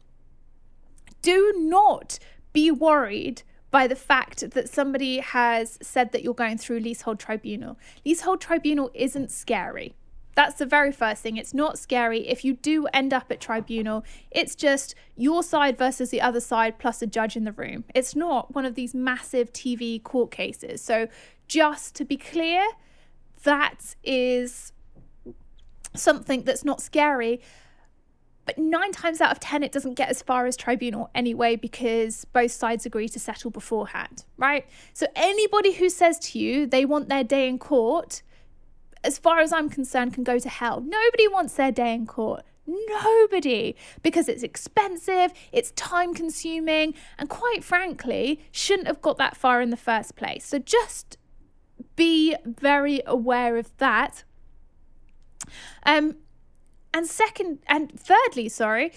do 1.21 1.53
not 1.57 2.19
be 2.53 2.69
worried 2.69 3.41
by 3.71 3.87
the 3.87 3.95
fact 3.95 4.51
that 4.51 4.69
somebody 4.69 5.19
has 5.19 5.77
said 5.81 6.11
that 6.11 6.23
you're 6.23 6.33
going 6.33 6.57
through 6.57 6.79
leasehold 6.79 7.19
tribunal. 7.19 7.77
Leasehold 8.05 8.39
tribunal 8.39 8.91
isn't 8.93 9.31
scary. 9.31 9.95
That's 10.37 10.59
the 10.59 10.67
very 10.67 10.91
first 10.91 11.23
thing. 11.23 11.37
It's 11.37 11.55
not 11.55 11.79
scary. 11.79 12.27
If 12.27 12.45
you 12.45 12.53
do 12.53 12.85
end 12.93 13.11
up 13.11 13.31
at 13.31 13.41
tribunal, 13.41 14.05
it's 14.29 14.53
just 14.53 14.93
your 15.15 15.41
side 15.41 15.79
versus 15.79 16.11
the 16.11 16.21
other 16.21 16.39
side 16.39 16.77
plus 16.77 17.01
a 17.01 17.07
judge 17.07 17.35
in 17.35 17.43
the 17.43 17.53
room. 17.53 17.85
It's 17.95 18.15
not 18.15 18.53
one 18.53 18.63
of 18.63 18.75
these 18.75 18.93
massive 18.93 19.51
TV 19.51 20.01
court 20.01 20.29
cases. 20.29 20.79
So, 20.79 21.07
just 21.47 21.95
to 21.95 22.05
be 22.05 22.17
clear, 22.17 22.67
that 23.45 23.95
is 24.03 24.73
something 25.95 26.43
that's 26.43 26.63
not 26.63 26.83
scary. 26.83 27.41
But 28.45 28.59
nine 28.59 28.91
times 28.91 29.21
out 29.21 29.31
of 29.31 29.39
10, 29.39 29.63
it 29.63 29.71
doesn't 29.71 29.95
get 29.95 30.09
as 30.09 30.21
far 30.21 30.45
as 30.45 30.55
tribunal 30.55 31.09
anyway 31.15 31.55
because 31.55 32.25
both 32.25 32.51
sides 32.51 32.85
agree 32.85 33.09
to 33.09 33.19
settle 33.19 33.49
beforehand, 33.49 34.23
right? 34.37 34.67
So, 34.93 35.07
anybody 35.15 35.73
who 35.73 35.89
says 35.89 36.19
to 36.19 36.37
you 36.37 36.67
they 36.67 36.85
want 36.85 37.09
their 37.09 37.23
day 37.23 37.49
in 37.49 37.57
court 37.57 38.21
as 39.03 39.17
far 39.17 39.39
as 39.39 39.51
I'm 39.53 39.69
concerned, 39.69 40.13
can 40.13 40.23
go 40.23 40.39
to 40.39 40.49
hell. 40.49 40.81
Nobody 40.81 41.27
wants 41.27 41.53
their 41.53 41.71
day 41.71 41.93
in 41.93 42.05
court. 42.05 42.43
Nobody, 42.67 43.75
because 44.03 44.27
it's 44.27 44.43
expensive, 44.43 45.31
it's 45.53 45.71
time 45.71 46.13
consuming, 46.13 46.93
and 47.17 47.29
quite 47.29 47.63
frankly, 47.63 48.41
shouldn't 48.51 48.87
have 48.87 49.01
got 49.01 49.17
that 49.17 49.37
far 49.37 49.61
in 49.61 49.69
the 49.69 49.77
first 49.77 50.17
place. 50.17 50.45
So 50.45 50.59
just 50.59 51.17
be 51.95 52.35
very 52.45 53.01
aware 53.05 53.55
of 53.55 53.75
that. 53.77 54.25
Um, 55.83 56.17
and 56.93 57.07
second, 57.07 57.59
and 57.67 57.97
thirdly, 57.97 58.49
sorry, 58.49 58.91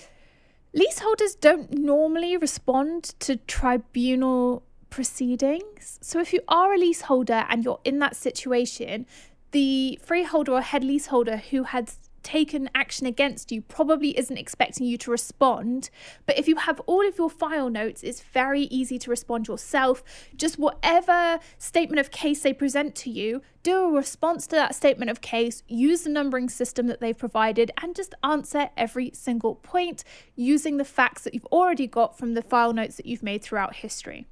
leaseholders 0.73 1.37
don't 1.37 1.73
normally 1.73 2.37
respond 2.37 3.05
to 3.21 3.37
tribunal 3.37 4.65
proceedings. 4.89 5.99
So 6.03 6.21
if 6.21 6.33
you 6.33 6.41
are 6.49 6.75
a 6.75 6.79
leaseholder 6.79 7.45
and 7.49 7.65
you're 7.65 7.81
in 7.85 8.01
that 8.01 8.17
situation, 8.17 9.07
the 9.53 9.99
freeholder 10.03 10.53
or 10.53 10.61
head 10.61 10.85
leaseholder 10.85 11.39
who 11.39 11.65
had 11.65 11.91
taken 12.23 12.69
action 12.75 13.07
against 13.07 13.51
you 13.51 13.63
probably 13.63 14.17
isn't 14.19 14.37
expecting 14.37 14.87
you 14.87 14.99
to 14.99 15.11
respond. 15.11 15.91
But 16.27 16.39
if 16.39 16.47
you 16.47 16.57
have 16.57 16.81
all 16.81 17.07
of 17.07 17.17
your 17.19 17.31
file 17.31 17.71
notes, 17.71 18.03
it's 18.03 18.21
very 18.21 18.63
easy 18.65 18.99
to 18.99 19.11
respond 19.11 19.49
yourself. 19.49 20.03
Just 20.37 20.59
whatever 20.59 21.41
statement 21.59 21.99
of 21.99 22.11
case 22.11 22.43
they 22.43 22.53
present 22.53 22.95
to 22.97 23.11
you, 23.11 23.43
do 23.63 23.85
a 23.85 23.91
response 23.91 24.47
to 24.49 24.57
that 24.57 24.75
statement 24.75 25.11
of 25.11 25.21
case, 25.21 25.63
use 25.67 26.03
the 26.03 26.11
numbering 26.11 26.49
system 26.49 26.87
that 26.89 27.01
they've 27.01 27.17
provided, 27.17 27.71
and 27.83 27.97
just 27.97 28.15
answer 28.23 28.71
every 28.77 29.11
single 29.15 29.55
point 29.57 30.05
using 30.37 30.77
the 30.77 30.85
facts 30.85 31.25
that 31.25 31.35
you've 31.35 31.47
already 31.47 31.87
got 31.87 32.19
from 32.19 32.35
the 32.35 32.43
file 32.43 32.73
notes 32.73 32.97
that 32.97 33.07
you've 33.07 33.23
made 33.23 33.43
throughout 33.43 33.77
history. 33.77 34.27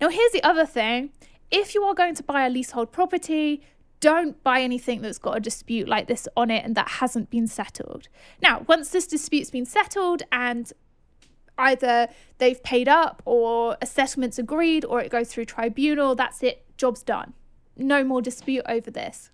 Now, 0.00 0.08
here's 0.08 0.32
the 0.32 0.42
other 0.42 0.66
thing. 0.66 1.10
If 1.50 1.74
you 1.74 1.82
are 1.82 1.94
going 1.94 2.14
to 2.14 2.22
buy 2.22 2.46
a 2.46 2.50
leasehold 2.50 2.92
property, 2.92 3.62
don't 4.02 4.42
buy 4.42 4.60
anything 4.60 5.00
that's 5.00 5.16
got 5.16 5.36
a 5.36 5.40
dispute 5.40 5.88
like 5.88 6.08
this 6.08 6.28
on 6.36 6.50
it 6.50 6.64
and 6.64 6.74
that 6.74 6.88
hasn't 6.88 7.30
been 7.30 7.46
settled. 7.46 8.08
Now, 8.42 8.64
once 8.66 8.90
this 8.90 9.06
dispute's 9.06 9.50
been 9.50 9.64
settled 9.64 10.24
and 10.32 10.70
either 11.56 12.08
they've 12.38 12.60
paid 12.64 12.88
up 12.88 13.22
or 13.24 13.76
a 13.80 13.86
settlement's 13.86 14.40
agreed 14.40 14.84
or 14.84 15.00
it 15.00 15.10
goes 15.10 15.28
through 15.28 15.44
tribunal, 15.44 16.16
that's 16.16 16.42
it, 16.42 16.64
job's 16.76 17.04
done. 17.04 17.32
No 17.76 18.02
more 18.02 18.20
dispute 18.20 18.64
over 18.68 18.90
this. 18.90 19.30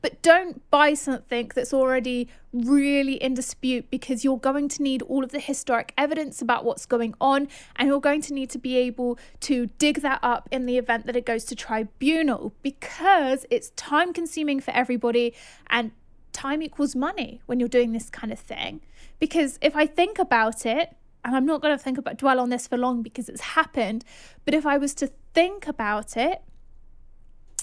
But 0.00 0.22
don't 0.22 0.68
buy 0.70 0.94
something 0.94 1.50
that's 1.54 1.74
already 1.74 2.28
really 2.52 3.14
in 3.14 3.34
dispute 3.34 3.90
because 3.90 4.24
you're 4.24 4.38
going 4.38 4.68
to 4.68 4.82
need 4.82 5.02
all 5.02 5.24
of 5.24 5.32
the 5.32 5.40
historic 5.40 5.92
evidence 5.98 6.40
about 6.40 6.64
what's 6.64 6.86
going 6.86 7.14
on 7.20 7.48
and 7.76 7.88
you're 7.88 8.00
going 8.00 8.22
to 8.22 8.34
need 8.34 8.50
to 8.50 8.58
be 8.58 8.76
able 8.76 9.18
to 9.40 9.66
dig 9.78 10.00
that 10.00 10.20
up 10.22 10.48
in 10.50 10.66
the 10.66 10.78
event 10.78 11.06
that 11.06 11.16
it 11.16 11.26
goes 11.26 11.44
to 11.44 11.54
tribunal 11.54 12.52
because 12.62 13.44
it's 13.50 13.70
time 13.70 14.12
consuming 14.12 14.60
for 14.60 14.70
everybody 14.70 15.34
and 15.68 15.90
time 16.32 16.62
equals 16.62 16.94
money 16.94 17.40
when 17.46 17.58
you're 17.58 17.68
doing 17.68 17.92
this 17.92 18.10
kind 18.10 18.32
of 18.32 18.38
thing. 18.38 18.80
Because 19.18 19.58
if 19.62 19.74
I 19.74 19.86
think 19.86 20.18
about 20.18 20.66
it, 20.66 20.94
and 21.24 21.34
I'm 21.34 21.46
not 21.46 21.60
going 21.60 21.76
to 21.76 21.82
think 21.82 21.98
about 21.98 22.18
dwell 22.18 22.38
on 22.38 22.50
this 22.50 22.68
for 22.68 22.76
long 22.76 23.02
because 23.02 23.28
it's 23.28 23.40
happened, 23.40 24.04
but 24.44 24.54
if 24.54 24.64
I 24.64 24.78
was 24.78 24.94
to 24.96 25.10
think 25.34 25.66
about 25.66 26.16
it, 26.16 26.42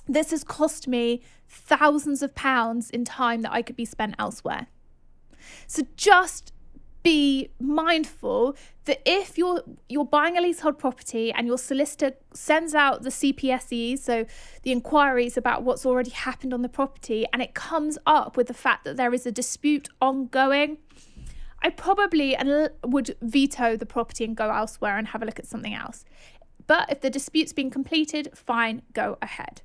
this 0.08 0.32
has 0.32 0.44
cost 0.44 0.88
me 0.88 1.22
thousands 1.48 2.22
of 2.22 2.36
pounds 2.36 2.90
in 2.90 3.06
time 3.06 3.42
that 3.42 3.52
I 3.52 3.62
could 3.62 3.76
be 3.76 3.86
spent 3.86 4.16
elsewhere. 4.18 4.68
So 5.68 5.84
just 5.96 6.54
be 7.04 7.50
mindful 7.60 8.56
that 8.86 9.02
if 9.06 9.38
you're 9.38 9.62
you're 9.90 10.06
buying 10.06 10.38
a 10.38 10.42
leasehold 10.42 10.80
property 10.80 11.32
and 11.32 11.46
your 11.46 11.58
solicitor 11.58 12.14
sends 12.34 12.74
out 12.74 13.04
the 13.04 13.10
CPSEs, 13.10 14.00
so 14.00 14.26
the 14.64 14.72
inquiries 14.72 15.38
about 15.38 15.64
what's 15.64 15.86
already 15.86 16.12
happened 16.12 16.54
on 16.54 16.62
the 16.62 16.70
property, 16.70 17.26
and 17.34 17.42
it 17.42 17.54
comes 17.54 17.98
up 18.06 18.38
with 18.38 18.48
the 18.48 18.54
fact 18.54 18.86
that 18.86 18.98
there 18.98 19.14
is 19.14 19.26
a 19.26 19.32
dispute 19.32 19.90
ongoing, 20.02 20.78
I 21.62 21.70
probably 21.70 22.38
would 22.86 23.16
veto 23.22 23.78
the 23.78 23.86
property 23.86 24.24
and 24.24 24.36
go 24.36 24.50
elsewhere 24.50 24.98
and 24.98 25.08
have 25.10 25.22
a 25.22 25.26
look 25.26 25.40
at 25.40 25.46
something 25.46 25.74
else. 25.74 26.06
But 26.68 26.90
if 26.90 27.02
the 27.02 27.10
dispute's 27.10 27.54
been 27.54 27.70
completed, 27.70 28.30
fine, 28.34 28.82
go 28.94 29.18
ahead. 29.22 29.62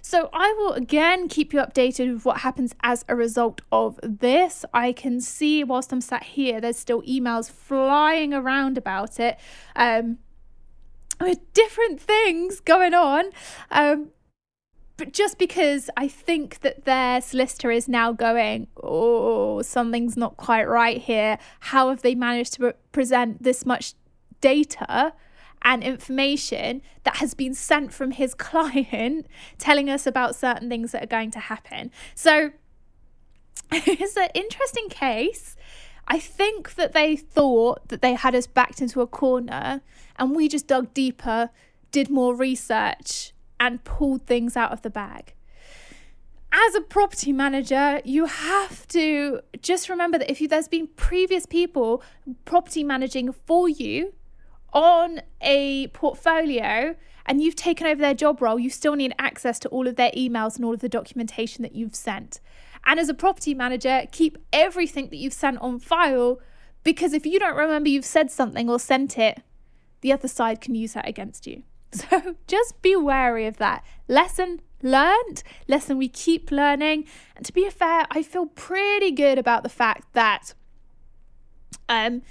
So 0.00 0.30
I 0.32 0.54
will 0.58 0.72
again 0.72 1.28
keep 1.28 1.52
you 1.52 1.60
updated 1.60 2.12
with 2.12 2.24
what 2.24 2.38
happens 2.38 2.74
as 2.82 3.04
a 3.08 3.16
result 3.16 3.60
of 3.70 3.98
this. 4.02 4.64
I 4.72 4.92
can 4.92 5.20
see 5.20 5.64
whilst 5.64 5.92
I'm 5.92 6.00
sat 6.00 6.22
here, 6.22 6.60
there's 6.60 6.78
still 6.78 7.02
emails 7.02 7.50
flying 7.50 8.32
around 8.32 8.78
about 8.78 9.20
it. 9.20 9.38
Um, 9.76 10.18
with 11.20 11.52
different 11.52 12.00
things 12.00 12.60
going 12.60 12.94
on. 12.94 13.26
Um, 13.70 14.10
but 14.96 15.12
just 15.12 15.38
because 15.38 15.90
I 15.96 16.08
think 16.08 16.60
that 16.60 16.84
their 16.84 17.20
solicitor 17.20 17.70
is 17.70 17.88
now 17.88 18.12
going, 18.12 18.66
oh, 18.82 19.62
something's 19.62 20.16
not 20.16 20.36
quite 20.36 20.68
right 20.68 21.00
here. 21.00 21.38
How 21.60 21.90
have 21.90 22.02
they 22.02 22.14
managed 22.14 22.54
to 22.54 22.74
present 22.90 23.42
this 23.42 23.64
much 23.64 23.94
data 24.40 25.12
and 25.62 25.82
information 25.82 26.82
that 27.04 27.16
has 27.16 27.34
been 27.34 27.54
sent 27.54 27.92
from 27.92 28.12
his 28.12 28.34
client 28.48 29.26
telling 29.58 29.90
us 29.90 30.06
about 30.06 30.36
certain 30.36 30.68
things 30.68 30.92
that 30.92 31.02
are 31.02 31.06
going 31.06 31.30
to 31.32 31.40
happen. 31.40 31.90
So 32.14 32.50
it's 33.72 34.16
an 34.16 34.28
interesting 34.34 34.88
case. 34.88 35.56
I 36.06 36.18
think 36.18 36.74
that 36.76 36.92
they 36.92 37.16
thought 37.16 37.88
that 37.88 38.00
they 38.00 38.14
had 38.14 38.34
us 38.34 38.46
backed 38.46 38.80
into 38.80 39.02
a 39.02 39.06
corner 39.06 39.82
and 40.16 40.34
we 40.34 40.48
just 40.48 40.66
dug 40.66 40.94
deeper, 40.94 41.50
did 41.92 42.08
more 42.08 42.34
research, 42.34 43.32
and 43.60 43.84
pulled 43.84 44.26
things 44.26 44.56
out 44.56 44.72
of 44.72 44.82
the 44.82 44.90
bag. 44.90 45.34
As 46.50 46.74
a 46.74 46.80
property 46.80 47.30
manager, 47.30 48.00
you 48.04 48.24
have 48.24 48.88
to 48.88 49.40
just 49.60 49.90
remember 49.90 50.16
that 50.16 50.30
if 50.30 50.40
you, 50.40 50.48
there's 50.48 50.68
been 50.68 50.86
previous 50.96 51.44
people 51.44 52.02
property 52.46 52.82
managing 52.82 53.32
for 53.32 53.68
you, 53.68 54.14
on 54.72 55.22
a 55.40 55.88
portfolio 55.88 56.94
and 57.26 57.42
you've 57.42 57.56
taken 57.56 57.86
over 57.86 58.00
their 58.00 58.14
job 58.14 58.40
role, 58.40 58.58
you 58.58 58.70
still 58.70 58.94
need 58.94 59.14
access 59.18 59.58
to 59.60 59.68
all 59.68 59.86
of 59.86 59.96
their 59.96 60.10
emails 60.12 60.56
and 60.56 60.64
all 60.64 60.74
of 60.74 60.80
the 60.80 60.88
documentation 60.88 61.62
that 61.62 61.74
you've 61.74 61.94
sent. 61.94 62.40
And 62.86 62.98
as 62.98 63.08
a 63.08 63.14
property 63.14 63.54
manager, 63.54 64.04
keep 64.12 64.38
everything 64.52 65.08
that 65.10 65.16
you've 65.16 65.32
sent 65.32 65.58
on 65.58 65.78
file 65.78 66.40
because 66.84 67.12
if 67.12 67.26
you 67.26 67.38
don't 67.38 67.56
remember 67.56 67.88
you've 67.88 68.04
said 68.04 68.30
something 68.30 68.68
or 68.70 68.78
sent 68.78 69.18
it, 69.18 69.42
the 70.00 70.12
other 70.12 70.28
side 70.28 70.60
can 70.60 70.74
use 70.74 70.94
that 70.94 71.08
against 71.08 71.46
you. 71.46 71.62
So 71.90 72.36
just 72.46 72.82
be 72.82 72.96
wary 72.96 73.46
of 73.46 73.56
that. 73.56 73.82
Lesson 74.08 74.60
learned, 74.82 75.42
lesson 75.66 75.96
we 75.96 76.08
keep 76.08 76.50
learning. 76.50 77.06
And 77.34 77.46
to 77.46 77.52
be 77.52 77.68
fair, 77.70 78.06
I 78.10 78.22
feel 78.22 78.44
pretty 78.46 79.10
good 79.10 79.38
about 79.38 79.62
the 79.62 79.70
fact 79.70 80.12
that 80.12 80.52
um 81.88 82.22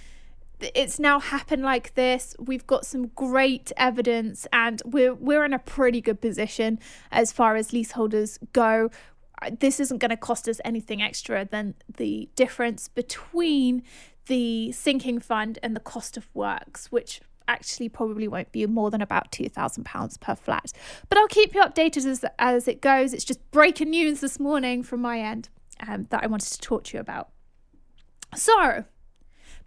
it's 0.60 1.00
now 1.00 1.20
happened 1.20 1.64
like 1.64 1.94
this. 1.94 2.36
We've 2.40 2.66
got 2.66 2.86
some 2.86 3.08
great 3.10 3.72
evidence, 3.78 4.48
and 4.52 4.82
we're 4.86 5.14
we're 5.14 5.46
in 5.46 5.54
a 5.54 5.60
pretty 5.60 6.02
good 6.02 6.22
position 6.22 6.80
as 7.12 7.32
far 7.32 7.56
as 7.56 7.74
leaseholders 7.74 8.40
go. 8.54 8.90
This 9.60 9.80
isn't 9.80 10.00
going 10.00 10.10
to 10.10 10.18
cost 10.18 10.48
us 10.48 10.60
anything 10.66 11.02
extra 11.02 11.46
than 11.46 11.76
the 11.98 12.28
difference 12.36 12.88
between 12.88 13.84
the 14.26 14.72
sinking 14.72 15.20
fund 15.20 15.60
and 15.62 15.76
the 15.76 15.80
cost 15.80 16.18
of 16.18 16.28
works, 16.34 16.92
which 16.92 17.22
actually 17.48 17.88
probably 17.88 18.28
won't 18.28 18.52
be 18.52 18.66
more 18.66 18.92
than 18.92 19.02
about 19.02 19.32
£2,000 19.32 20.20
per 20.20 20.36
flat. 20.36 20.74
But 21.08 21.18
I'll 21.18 21.28
keep 21.28 21.54
you 21.54 21.62
updated 21.62 22.06
as, 22.06 22.26
as 22.38 22.68
it 22.68 22.82
goes. 22.82 23.14
It's 23.14 23.24
just 23.24 23.50
breaking 23.52 23.92
news 23.92 24.20
this 24.20 24.40
morning 24.40 24.84
from 24.84 25.02
my 25.02 25.20
end 25.20 25.50
um, 25.88 26.08
that 26.10 26.24
I 26.24 26.28
wanted 26.28 26.52
to 26.52 26.60
talk 26.60 26.84
to 26.86 26.98
you 26.98 27.02
about. 27.02 27.30
So, 28.36 28.84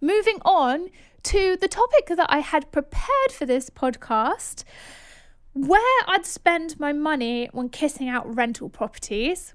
moving 0.01 0.39
on 0.45 0.89
to 1.25 1.57
the 1.57 1.69
topic 1.69 2.07
that 2.09 2.27
I 2.29 2.39
had 2.39 2.73
prepared 2.73 3.33
for 3.33 3.47
this 3.47 3.71
podcast, 3.71 4.65
where 5.53 6.05
I'd 6.07 6.25
spend 6.25 6.79
my 6.81 6.93
money 6.93 7.49
when 7.53 7.69
kissing 7.69 8.09
out 8.09 8.35
rental 8.35 8.69
properties. 8.69 9.55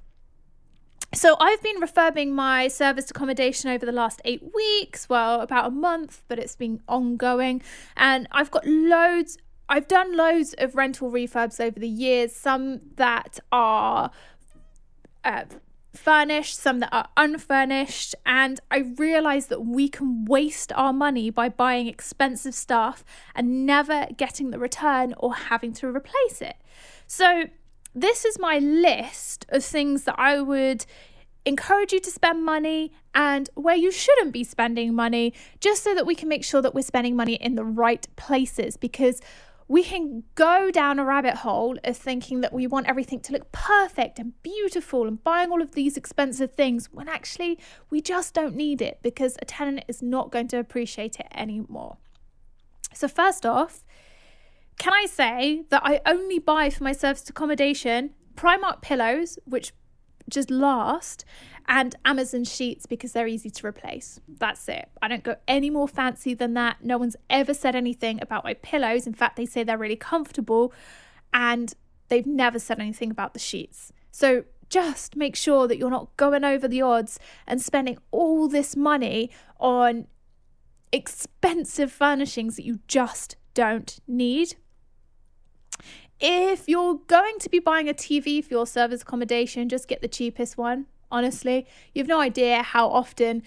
So 1.13 1.37
I've 1.39 1.61
been 1.61 1.79
refurbing 1.79 2.31
my 2.31 2.67
serviced 2.67 3.11
accommodation 3.11 3.69
over 3.69 3.85
the 3.85 3.91
last 3.91 4.21
eight 4.25 4.43
weeks, 4.53 5.07
well, 5.07 5.41
about 5.41 5.67
a 5.67 5.71
month, 5.71 6.23
but 6.27 6.39
it's 6.39 6.55
been 6.55 6.81
ongoing. 6.87 7.61
And 7.95 8.27
I've 8.31 8.51
got 8.51 8.67
loads, 8.67 9.37
I've 9.69 9.87
done 9.87 10.17
loads 10.17 10.53
of 10.57 10.75
rental 10.75 11.09
refurbs 11.11 11.59
over 11.61 11.79
the 11.79 11.87
years, 11.87 12.35
some 12.35 12.81
that 12.95 13.39
are 13.51 14.11
uh, 15.23 15.45
furnished, 15.95 16.57
some 16.57 16.79
that 16.79 16.89
are 16.91 17.07
unfurnished. 17.17 18.15
And 18.25 18.59
I 18.69 18.79
realized 18.97 19.49
that 19.49 19.65
we 19.65 19.89
can 19.89 20.25
waste 20.25 20.71
our 20.73 20.93
money 20.93 21.29
by 21.29 21.49
buying 21.49 21.87
expensive 21.87 22.53
stuff 22.53 23.03
and 23.33 23.65
never 23.65 24.07
getting 24.17 24.51
the 24.51 24.59
return 24.59 25.13
or 25.17 25.33
having 25.33 25.73
to 25.73 25.87
replace 25.87 26.41
it. 26.41 26.55
So 27.07 27.45
this 27.93 28.25
is 28.25 28.37
my 28.39 28.59
list 28.59 29.45
of 29.49 29.63
things 29.63 30.03
that 30.03 30.15
I 30.17 30.41
would 30.41 30.85
encourage 31.45 31.93
you 31.93 31.99
to 31.99 32.11
spend 32.11 32.43
money 32.43 32.91
and 33.13 33.49
where 33.53 33.75
you 33.75 33.91
shouldn't 33.91 34.33
be 34.33 34.43
spending 34.43 34.93
money, 34.93 35.33
just 35.59 35.83
so 35.83 35.93
that 35.95 36.05
we 36.05 36.15
can 36.15 36.27
make 36.27 36.43
sure 36.43 36.61
that 36.61 36.73
we're 36.73 36.81
spending 36.81 37.15
money 37.15 37.35
in 37.35 37.55
the 37.55 37.63
right 37.63 38.07
places 38.15 38.75
because 38.77 39.21
we 39.67 39.84
can 39.84 40.24
go 40.36 40.69
down 40.69 41.00
a 41.00 41.05
rabbit 41.05 41.38
hole 41.38 41.77
of 41.84 41.98
thinking 41.98 42.41
that 42.41 42.53
we 42.53 42.67
want 42.67 42.88
everything 42.88 43.19
to 43.19 43.34
look 43.34 43.51
perfect 43.51 44.19
and 44.19 44.39
beautiful 44.43 45.07
and 45.07 45.24
buying 45.24 45.50
all 45.50 45.62
of 45.62 45.72
these 45.72 45.98
expensive 45.98 46.53
things 46.53 46.89
when 46.91 47.10
actually 47.10 47.57
we 47.89 48.00
just 48.00 48.34
don't 48.34 48.55
need 48.55 48.81
it 48.81 49.00
because 49.01 49.38
a 49.41 49.45
tenant 49.45 49.84
is 49.88 50.03
not 50.03 50.31
going 50.31 50.48
to 50.48 50.60
appreciate 50.60 51.19
it 51.19 51.27
anymore. 51.34 51.98
So, 52.93 53.07
first 53.07 53.45
off, 53.45 53.84
can 54.77 54.93
I 54.93 55.05
say 55.07 55.63
that 55.69 55.81
I 55.84 56.01
only 56.05 56.38
buy 56.38 56.69
for 56.69 56.84
my 56.84 56.91
serviced 56.91 57.29
accommodation 57.29 58.12
Primark 58.36 58.81
pillows, 58.81 59.39
which 59.45 59.74
just 60.29 60.51
last, 60.51 61.25
and 61.67 61.95
Amazon 62.05 62.43
sheets 62.43 62.86
because 62.86 63.13
they're 63.13 63.27
easy 63.27 63.50
to 63.50 63.67
replace. 63.67 64.19
That's 64.27 64.67
it. 64.69 64.89
I 65.01 65.07
don't 65.07 65.24
go 65.24 65.36
any 65.48 65.69
more 65.69 65.88
fancy 65.88 66.34
than 66.34 66.53
that. 66.53 66.84
No 66.84 66.98
one's 66.98 67.15
ever 67.29 67.53
said 67.53 67.75
anything 67.75 68.19
about 68.22 68.43
my 68.43 68.53
pillows. 68.53 69.07
In 69.07 69.13
fact, 69.13 69.36
they 69.36 69.45
say 69.45 69.63
they're 69.63 69.77
really 69.77 69.95
comfortable 69.95 70.74
and 71.34 71.74
they've 72.10 72.27
never 72.27 72.60
said 72.60 72.79
anything 72.79 73.10
about 73.10 73.34
the 73.34 73.39
sheets. 73.39 73.91
So 74.12 74.45
just 74.69 75.15
make 75.15 75.36
sure 75.36 75.67
that 75.67 75.77
you're 75.77 75.89
not 75.89 76.15
going 76.17 76.43
over 76.43 76.67
the 76.67 76.81
odds 76.81 77.19
and 77.48 77.62
spending 77.62 77.98
all 78.12 78.48
this 78.48 78.75
money 78.75 79.31
on 79.60 80.07
expensive 80.91 81.91
furnishings 81.91 82.55
that 82.55 82.65
you 82.65 82.79
just 82.88 83.36
don't 83.53 84.00
need. 84.07 84.55
If 86.19 86.69
you're 86.69 87.00
going 87.07 87.39
to 87.39 87.50
be 87.50 87.60
buying 87.60 87.89
a 87.89 87.93
TV 87.93 88.43
for 88.43 88.53
your 88.53 88.67
service 88.67 89.01
accommodation, 89.01 89.67
just 89.67 89.88
get 89.88 90.01
the 90.01 90.07
cheapest 90.07 90.57
one. 90.57 90.86
Honestly, 91.15 91.65
you 91.93 92.01
have 92.01 92.10
no 92.10 92.19
idea 92.19 92.62
how 92.62 92.89
often 92.89 93.41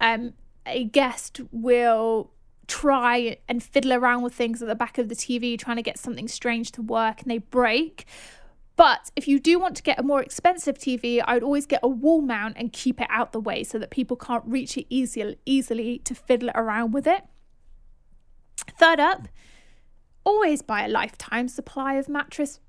um, 0.00 0.34
a 0.64 0.84
guest 0.84 1.40
will 1.50 2.30
try 2.68 3.38
and 3.48 3.60
fiddle 3.60 3.92
around 3.92 4.22
with 4.22 4.32
things 4.32 4.62
at 4.62 4.68
the 4.68 4.76
back 4.76 4.98
of 4.98 5.08
the 5.08 5.16
TV, 5.16 5.58
trying 5.58 5.78
to 5.78 5.82
get 5.82 5.98
something 5.98 6.28
strange 6.28 6.70
to 6.70 6.80
work 6.80 7.20
and 7.20 7.28
they 7.28 7.38
break. 7.38 8.06
But 8.76 9.10
if 9.16 9.26
you 9.26 9.40
do 9.40 9.58
want 9.58 9.74
to 9.78 9.82
get 9.82 9.98
a 9.98 10.04
more 10.04 10.22
expensive 10.22 10.78
TV, 10.78 11.20
I 11.26 11.34
would 11.34 11.42
always 11.42 11.66
get 11.66 11.80
a 11.82 11.88
wall 11.88 12.20
mount 12.20 12.54
and 12.56 12.72
keep 12.72 13.00
it 13.00 13.08
out 13.10 13.32
the 13.32 13.40
way 13.40 13.64
so 13.64 13.80
that 13.80 13.90
people 13.90 14.16
can't 14.16 14.44
reach 14.46 14.78
it 14.78 14.86
easy, 14.88 15.36
easily 15.44 15.98
to 16.04 16.14
fiddle 16.14 16.50
around 16.54 16.92
with 16.92 17.08
it. 17.08 17.24
Third 18.78 19.00
up, 19.00 19.26
always 20.22 20.62
buy 20.62 20.84
a 20.84 20.88
lifetime 20.88 21.48
supply 21.48 21.94
of 21.94 22.08
mattress 22.08 22.60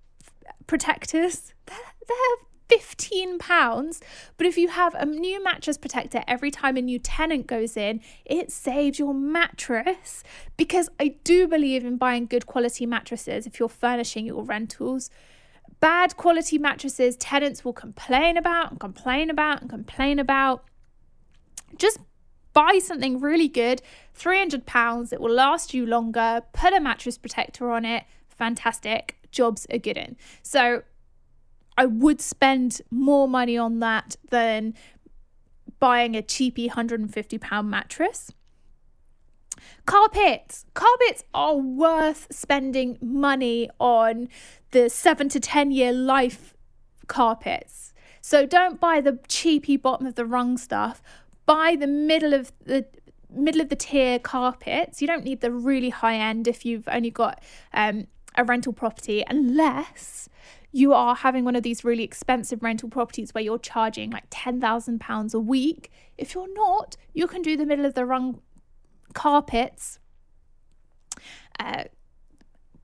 protectors. 0.65 1.53
They're, 1.67 1.77
they're 2.07 2.48
15 2.69 3.39
pounds 3.39 3.99
but 4.37 4.45
if 4.45 4.57
you 4.57 4.69
have 4.69 4.93
a 4.95 5.05
new 5.05 5.43
mattress 5.43 5.77
protector 5.77 6.23
every 6.27 6.51
time 6.51 6.77
a 6.77 6.81
new 6.81 6.99
tenant 6.99 7.47
goes 7.47 7.75
in 7.75 8.01
it 8.25 8.51
saves 8.51 8.99
your 8.99 9.13
mattress. 9.13 10.23
Because 10.57 10.89
i 10.99 11.15
do 11.23 11.47
believe 11.47 11.83
in 11.83 11.97
buying 11.97 12.25
good 12.25 12.45
quality 12.45 12.85
mattresses. 12.85 13.45
If 13.45 13.59
you're 13.59 13.69
furnishing 13.69 14.25
your 14.25 14.43
rentals 14.43 15.09
bad 15.79 16.17
quality 16.17 16.57
mattresses 16.57 17.15
tenants 17.17 17.63
will 17.63 17.73
complain 17.73 18.37
about 18.37 18.71
and 18.71 18.79
complain 18.79 19.29
about 19.29 19.61
and 19.61 19.69
complain 19.69 20.19
about. 20.19 20.63
Just 21.77 21.99
buy 22.53 22.79
something 22.79 23.19
really 23.19 23.47
good, 23.47 23.81
£300, 24.17 25.13
it 25.13 25.21
will 25.21 25.31
last 25.33 25.73
you 25.73 25.85
longer, 25.85 26.41
put 26.51 26.73
a 26.73 26.79
mattress 26.79 27.17
protector 27.17 27.71
on 27.71 27.85
it, 27.85 28.03
fantastic, 28.27 29.17
jobs 29.31 29.67
are 29.71 29.77
good 29.77 29.97
in. 29.97 30.17
So 30.41 30.83
I 31.79 31.85
would 31.85 32.19
spend 32.19 32.81
more 32.91 33.27
money 33.27 33.57
on 33.57 33.79
that 33.79 34.17
than 34.29 34.73
buying 35.79 36.13
a 36.15 36.21
cheapy 36.21 36.69
£150 36.69 37.65
mattress. 37.65 38.31
Carpets. 39.85 40.65
Carpets 40.73 41.23
are 41.33 41.55
worth 41.55 42.27
spending 42.31 42.97
money 43.01 43.69
on 43.79 44.27
the 44.71 44.89
seven 44.89 45.29
to 45.29 45.39
10 45.39 45.71
year 45.71 45.93
life 45.93 46.53
carpets. 47.07 47.93
So 48.21 48.45
don't 48.45 48.81
buy 48.81 48.99
the 48.99 49.19
cheapy 49.29 49.77
bottom 49.77 50.05
of 50.05 50.15
the 50.15 50.25
rung 50.25 50.57
stuff 50.57 51.01
buy 51.45 51.75
the 51.75 51.87
middle 51.87 52.35
of 52.35 52.51
the 52.65 52.85
middle 53.33 53.59
of 53.59 53.69
the 53.69 53.75
tier 53.75 54.19
carpets. 54.19 55.01
You 55.01 55.07
don't 55.07 55.23
need 55.23 55.41
the 55.41 55.51
really 55.51 55.89
high 55.89 56.15
end 56.15 56.47
if 56.47 56.63
you've 56.63 56.87
only 56.87 57.09
got 57.09 57.41
um, 57.73 58.05
a 58.35 58.43
rental 58.43 58.71
property, 58.71 59.23
unless 59.27 60.29
you 60.71 60.93
are 60.93 61.15
having 61.15 61.45
one 61.45 61.55
of 61.55 61.63
these 61.63 61.83
really 61.83 62.03
expensive 62.03 62.61
rental 62.61 62.89
properties 62.89 63.33
where 63.33 63.43
you're 63.43 63.59
charging 63.59 64.11
like 64.11 64.29
£10,000 64.29 65.33
a 65.33 65.39
week. 65.39 65.91
If 66.17 66.35
you're 66.35 66.53
not, 66.53 66.95
you 67.13 67.27
can 67.27 67.41
do 67.41 67.57
the 67.57 67.65
middle 67.65 67.85
of 67.85 67.95
the 67.95 68.05
rung 68.05 68.41
carpets. 69.13 69.99
Uh, 71.59 71.85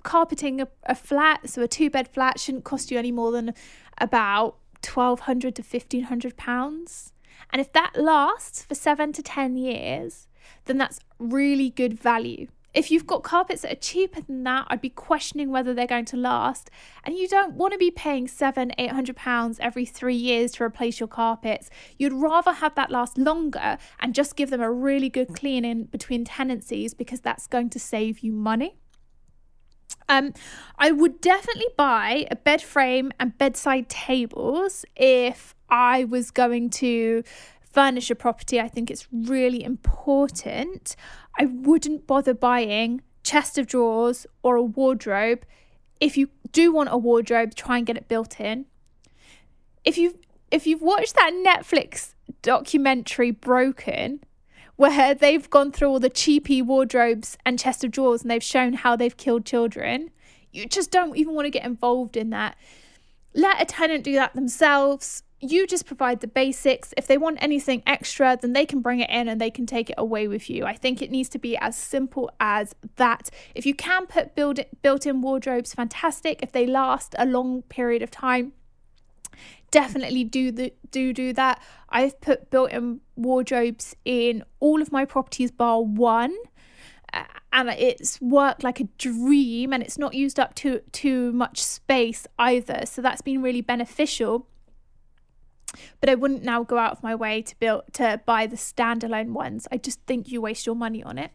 carpeting 0.04 0.62
a, 0.62 0.67
a 0.84 0.95
flat, 0.95 1.50
so 1.50 1.62
a 1.62 1.67
two 1.67 1.89
bed 1.89 2.08
flat, 2.08 2.39
shouldn't 2.39 2.63
cost 2.63 2.91
you 2.91 3.00
any 3.00 3.12
more 3.12 3.32
than 3.32 3.54
about 4.00 4.58
1200 4.84 5.56
to 5.56 5.62
1500 5.62 6.38
pounds 6.38 7.13
and 7.52 7.62
if 7.62 7.71
that 7.74 7.93
lasts 7.95 8.63
for 8.63 8.76
seven 8.76 9.13
to 9.13 9.24
10 9.24 9.58
years, 9.58 10.28
then 10.65 10.78
that's 10.78 11.00
really 11.19 11.69
good 11.69 11.98
value. 12.00 12.48
If 12.75 12.91
you've 12.91 13.07
got 13.07 13.23
carpets 13.23 13.61
that 13.61 13.71
are 13.71 13.75
cheaper 13.79 14.21
than 14.21 14.43
that, 14.43 14.67
I'd 14.67 14.81
be 14.81 14.89
questioning 14.89 15.49
whether 15.49 15.73
they're 15.73 15.88
going 15.88 16.05
to 16.05 16.17
last. 16.17 16.69
And 17.05 17.15
you 17.15 17.27
don't 17.27 17.53
want 17.53 17.71
to 17.71 17.79
be 17.79 17.89
paying 17.89 18.27
seven, 18.27 18.73
eight 18.77 18.91
hundred 18.91 19.15
pounds 19.15 19.57
every 19.61 19.85
three 19.85 20.15
years 20.15 20.51
to 20.53 20.63
replace 20.63 20.99
your 20.99 21.07
carpets. 21.07 21.69
You'd 21.97 22.13
rather 22.13 22.51
have 22.51 22.75
that 22.75 22.91
last 22.91 23.17
longer 23.17 23.77
and 23.99 24.13
just 24.13 24.35
give 24.35 24.49
them 24.49 24.61
a 24.61 24.71
really 24.71 25.09
good 25.09 25.33
cleaning 25.33 25.85
between 25.85 26.25
tenancies 26.25 26.93
because 26.93 27.21
that's 27.21 27.47
going 27.47 27.69
to 27.69 27.79
save 27.79 28.19
you 28.19 28.33
money. 28.33 28.75
Um, 30.07 30.33
I 30.77 30.91
would 30.91 31.21
definitely 31.21 31.67
buy 31.77 32.27
a 32.29 32.35
bed 32.35 32.61
frame 32.61 33.11
and 33.19 33.38
bedside 33.38 33.89
tables 33.89 34.85
if 34.95 35.55
I 35.69 36.03
was 36.03 36.29
going 36.29 36.69
to 36.71 37.23
furnish 37.75 38.09
a 38.09 38.15
property. 38.15 38.59
I 38.59 38.69
think 38.69 38.89
it's 38.89 39.07
really 39.11 39.61
important. 39.61 40.95
I 41.38 41.45
wouldn't 41.45 42.07
bother 42.07 42.33
buying 42.33 43.01
chest 43.21 43.57
of 43.57 43.67
drawers 43.67 44.25
or 44.43 44.55
a 44.55 44.63
wardrobe. 44.63 45.45
If 45.99 46.15
you 46.15 46.29
do 46.53 46.71
want 46.71 46.89
a 46.91 46.97
wardrobe, 46.97 47.53
try 47.53 47.77
and 47.77 47.85
get 47.85 47.97
it 47.97 48.07
built 48.07 48.39
in. 48.39 48.65
If 49.83 49.97
you 49.97 50.17
if 50.51 50.65
you've 50.65 50.81
watched 50.81 51.15
that 51.15 51.33
Netflix 51.33 52.13
documentary 52.41 53.31
Broken, 53.31 54.21
where 54.77 55.13
they've 55.13 55.49
gone 55.49 55.73
through 55.73 55.89
all 55.89 55.99
the 55.99 56.09
cheapy 56.09 56.61
wardrobes 56.61 57.38
and 57.45 57.59
chest 57.59 57.83
of 57.83 57.91
drawers 57.91 58.21
and 58.21 58.31
they've 58.31 58.43
shown 58.43 58.73
how 58.73 58.95
they've 58.95 59.17
killed 59.17 59.45
children. 59.45 60.11
You 60.53 60.65
just 60.65 60.91
don't 60.91 61.17
even 61.17 61.33
want 61.33 61.45
to 61.45 61.49
get 61.49 61.65
involved 61.65 62.15
in 62.15 62.29
that. 62.29 62.57
Let 63.33 63.61
a 63.61 63.65
tenant 63.65 64.05
do 64.05 64.13
that 64.13 64.33
themselves. 64.33 65.23
You 65.47 65.67
just 65.67 65.86
provide 65.86 66.21
the 66.21 66.27
basics. 66.27 66.93
If 66.97 67.05
they 67.08 67.17
want 67.17 67.38
anything 67.41 67.84
extra, 67.86 68.38
then 68.41 68.53
they 68.53 68.65
can 68.65 68.81
bring 68.81 68.99
it 68.99 69.10
in 69.10 69.27
and 69.27 69.39
they 69.39 69.51
can 69.51 69.65
take 69.65 69.89
it 69.89 69.95
away 69.97 70.27
with 70.27 70.49
you. 70.49 70.65
I 70.65 70.73
think 70.73 71.01
it 71.01 71.12
needs 71.12 71.29
to 71.29 71.39
be 71.39 71.55
as 71.58 71.77
simple 71.77 72.31
as 72.39 72.73
that. 72.95 73.29
If 73.53 73.65
you 73.65 73.75
can 73.75 74.08
put 74.08 74.36
built 74.36 75.05
in 75.05 75.21
wardrobes, 75.21 75.73
fantastic. 75.73 76.41
If 76.41 76.51
they 76.51 76.65
last 76.65 77.13
a 77.19 77.25
long 77.25 77.62
period 77.63 78.01
of 78.01 78.10
time, 78.10 78.53
definitely 79.71 80.23
do 80.23 80.51
the 80.51 80.73
do 80.89 81.13
do 81.13 81.34
that. 81.34 81.62
I've 81.89 82.19
put 82.21 82.49
built-in 82.49 83.01
wardrobes 83.15 83.95
in 84.03 84.43
all 84.60 84.81
of 84.81 84.91
my 84.91 85.05
properties 85.05 85.51
bar 85.51 85.81
one 85.81 86.36
uh, 87.13 87.23
and 87.53 87.69
it's 87.69 88.19
worked 88.19 88.63
like 88.63 88.79
a 88.79 88.86
dream 88.97 89.71
and 89.73 89.81
it's 89.81 89.97
not 89.97 90.13
used 90.13 90.39
up 90.39 90.55
too 90.55 90.81
too 90.91 91.31
much 91.31 91.63
space 91.63 92.27
either 92.39 92.86
so 92.86 93.01
that's 93.01 93.21
been 93.21 93.41
really 93.41 93.62
beneficial 93.62 94.47
but 96.01 96.09
I 96.09 96.15
wouldn't 96.15 96.43
now 96.43 96.63
go 96.63 96.77
out 96.77 96.91
of 96.91 97.03
my 97.03 97.15
way 97.15 97.41
to 97.41 97.55
build 97.59 97.83
to 97.93 98.21
buy 98.25 98.47
the 98.47 98.55
standalone 98.55 99.33
ones. 99.33 99.67
I 99.71 99.77
just 99.77 100.01
think 100.01 100.29
you 100.29 100.41
waste 100.41 100.65
your 100.65 100.75
money 100.75 101.03
on 101.03 101.17
it. 101.17 101.31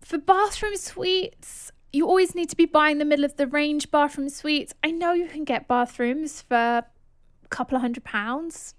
For 0.00 0.18
bathroom 0.18 0.76
suites, 0.76 1.70
you 1.92 2.06
always 2.06 2.34
need 2.34 2.48
to 2.50 2.56
be 2.56 2.66
buying 2.66 2.98
the 2.98 3.04
middle 3.04 3.24
of 3.24 3.36
the 3.36 3.46
range 3.46 3.90
bathroom 3.90 4.28
suites. 4.28 4.74
I 4.82 4.90
know 4.90 5.12
you 5.12 5.28
can 5.28 5.44
get 5.44 5.68
bathrooms 5.68 6.42
for 6.42 6.56
a 6.56 7.48
couple 7.48 7.76
of 7.76 7.82
hundred 7.82 8.04
pounds. 8.04 8.74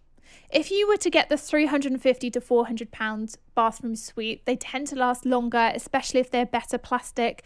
If 0.49 0.71
you 0.71 0.87
were 0.87 0.97
to 0.97 1.09
get 1.09 1.29
the 1.29 1.37
350 1.37 2.31
to 2.31 2.41
400 2.41 2.91
pounds 2.91 3.37
bathroom 3.55 3.95
suite, 3.95 4.45
they 4.45 4.57
tend 4.57 4.87
to 4.87 4.95
last 4.95 5.25
longer, 5.25 5.71
especially 5.73 6.19
if 6.19 6.29
they're 6.29 6.45
better 6.45 6.77
plastic. 6.77 7.43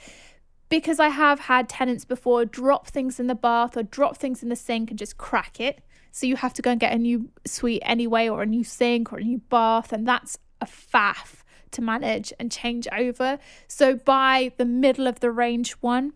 Because 0.69 0.99
I 0.99 1.09
have 1.09 1.41
had 1.41 1.69
tenants 1.69 2.05
before 2.05 2.43
drop 2.45 2.87
things 2.87 3.19
in 3.19 3.27
the 3.27 3.35
bath 3.35 3.77
or 3.77 3.83
drop 3.83 4.17
things 4.17 4.41
in 4.41 4.49
the 4.49 4.55
sink 4.55 4.89
and 4.89 4.97
just 4.97 5.17
crack 5.17 5.59
it. 5.59 5.81
So 6.11 6.25
you 6.25 6.37
have 6.37 6.53
to 6.53 6.61
go 6.61 6.71
and 6.71 6.79
get 6.79 6.93
a 6.93 6.97
new 6.97 7.29
suite 7.45 7.81
anyway, 7.85 8.29
or 8.29 8.41
a 8.41 8.45
new 8.45 8.63
sink 8.63 9.11
or 9.11 9.17
a 9.17 9.23
new 9.23 9.39
bath, 9.49 9.91
and 9.91 10.07
that's 10.07 10.37
a 10.61 10.65
faff 10.65 11.43
to 11.71 11.81
manage 11.81 12.33
and 12.39 12.51
change 12.51 12.87
over. 12.91 13.37
So 13.67 13.95
buy 13.95 14.53
the 14.57 14.65
middle 14.65 15.07
of 15.07 15.19
the 15.19 15.29
range 15.29 15.73
one. 15.81 16.13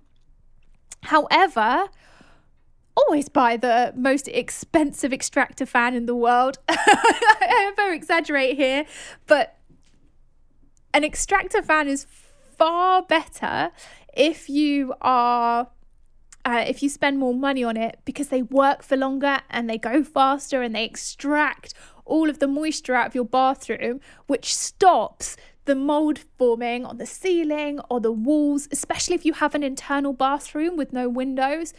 However, 1.03 1.89
always 2.95 3.29
buy 3.29 3.57
the 3.57 3.93
most 3.95 4.27
expensive 4.27 5.13
extractor 5.13 5.65
fan 5.65 5.93
in 5.93 6.05
the 6.05 6.15
world. 6.15 6.59
I 6.69 7.71
very 7.75 7.95
exaggerate 7.95 8.57
here, 8.57 8.85
but 9.27 9.57
an 10.93 11.03
extractor 11.03 11.62
fan 11.62 11.88
is 11.88 12.05
far 12.57 13.01
better 13.01 13.71
if 14.13 14.50
you 14.50 14.93
are 15.02 15.69
uh, 16.45 16.63
if 16.65 16.82
you 16.82 16.89
spend 16.89 17.19
more 17.19 17.34
money 17.34 17.63
on 17.63 17.78
it 17.78 18.00
because 18.06 18.30
they 18.30 18.41
work 18.41 18.82
for 18.82 18.95
longer 18.95 19.39
and 19.50 19.69
they 19.69 19.78
go 19.78 20.04
faster 20.04 20.62
and 20.62 20.74
they 20.74 20.86
extract 20.86 21.74
all 22.06 22.30
of 22.30 22.39
the 22.39 22.48
moisture 22.48 22.95
out 22.95 23.08
of 23.08 23.15
your 23.15 23.26
bathroom, 23.26 24.00
which 24.28 24.56
stops 24.56 25.38
the 25.65 25.76
mold 25.76 26.19
forming 26.38 26.86
on 26.86 26.98
the 26.98 27.06
ceiling 27.06 27.80
or 27.89 28.00
the 28.00 28.12
walls, 28.12 28.67
especially 28.72 29.15
if 29.15 29.26
you 29.26 29.34
have 29.34 29.54
an 29.54 29.63
internal 29.63 30.13
bathroom 30.13 30.76
with 30.76 30.91
no 30.91 31.08
windows. 31.08 31.74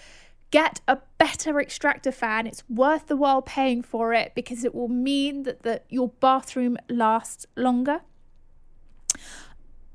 Get 0.52 0.80
a 0.86 0.98
better 1.18 1.60
extractor 1.60 2.12
fan. 2.12 2.46
It's 2.46 2.62
worth 2.68 3.06
the 3.06 3.16
while 3.16 3.42
paying 3.42 3.82
for 3.82 4.12
it 4.14 4.32
because 4.34 4.64
it 4.64 4.74
will 4.74 4.88
mean 4.88 5.44
that 5.44 5.62
the, 5.62 5.82
your 5.88 6.08
bathroom 6.20 6.76
lasts 6.88 7.46
longer. 7.56 8.00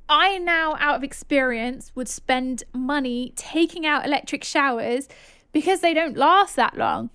I 0.08 0.38
now, 0.38 0.76
out 0.80 0.98
of 0.98 1.04
experience, 1.04 1.92
would 1.96 2.08
spend 2.08 2.64
money 2.74 3.34
taking 3.36 3.86
out 3.86 4.06
electric 4.06 4.44
showers 4.44 5.08
because 5.52 5.82
they 5.82 5.94
don't 5.94 6.18
last 6.18 6.56
that 6.58 6.78
long. 6.78 7.10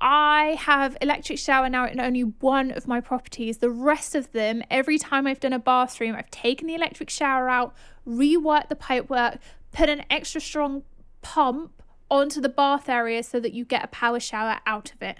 I 0.00 0.56
have 0.58 0.96
electric 1.00 1.38
shower 1.38 1.68
now 1.68 1.86
in 1.86 2.00
only 2.00 2.22
one 2.22 2.72
of 2.72 2.88
my 2.88 3.00
properties. 3.00 3.58
The 3.58 3.70
rest 3.70 4.16
of 4.16 4.32
them, 4.32 4.62
every 4.68 4.98
time 4.98 5.26
I've 5.26 5.38
done 5.38 5.52
a 5.52 5.60
bathroom, 5.60 6.16
I've 6.16 6.30
taken 6.30 6.66
the 6.66 6.74
electric 6.74 7.08
shower 7.08 7.48
out, 7.48 7.72
reworked 8.06 8.68
the 8.68 8.74
pipework, 8.74 9.38
put 9.70 9.88
an 9.88 10.02
extra 10.10 10.40
strong 10.40 10.82
pump 11.22 11.82
onto 12.10 12.40
the 12.40 12.48
bath 12.48 12.88
area 12.88 13.22
so 13.22 13.38
that 13.38 13.52
you 13.52 13.64
get 13.64 13.84
a 13.84 13.88
power 13.88 14.18
shower 14.18 14.58
out 14.66 14.92
of 14.92 15.00
it. 15.02 15.18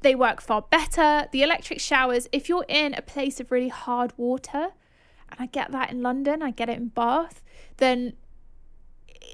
They 0.00 0.14
work 0.14 0.40
far 0.40 0.62
better. 0.62 1.28
The 1.30 1.42
electric 1.42 1.78
showers, 1.78 2.28
if 2.32 2.48
you're 2.48 2.64
in 2.68 2.94
a 2.94 3.02
place 3.02 3.38
of 3.38 3.52
really 3.52 3.68
hard 3.68 4.12
water, 4.16 4.68
and 5.32 5.40
I 5.40 5.46
get 5.46 5.72
that 5.72 5.90
in 5.90 6.02
London, 6.02 6.42
I 6.42 6.50
get 6.50 6.68
it 6.68 6.76
in 6.76 6.88
Bath, 6.88 7.42
then 7.78 8.14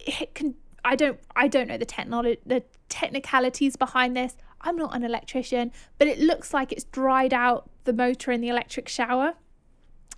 it 0.06 0.34
can 0.34 0.54
I 0.84 0.96
don't 0.96 1.20
I 1.36 1.48
don't 1.48 1.68
know 1.68 1.78
the 1.78 1.84
technology 1.84 2.40
the 2.46 2.62
technicalities 2.88 3.76
behind 3.76 4.16
this. 4.16 4.36
I'm 4.60 4.76
not 4.76 4.94
an 4.94 5.04
electrician, 5.04 5.72
but 5.98 6.08
it 6.08 6.18
looks 6.18 6.54
like 6.54 6.72
it's 6.72 6.84
dried 6.84 7.34
out 7.34 7.70
the 7.84 7.92
motor 7.92 8.32
in 8.32 8.40
the 8.40 8.48
electric 8.48 8.88
shower 8.88 9.34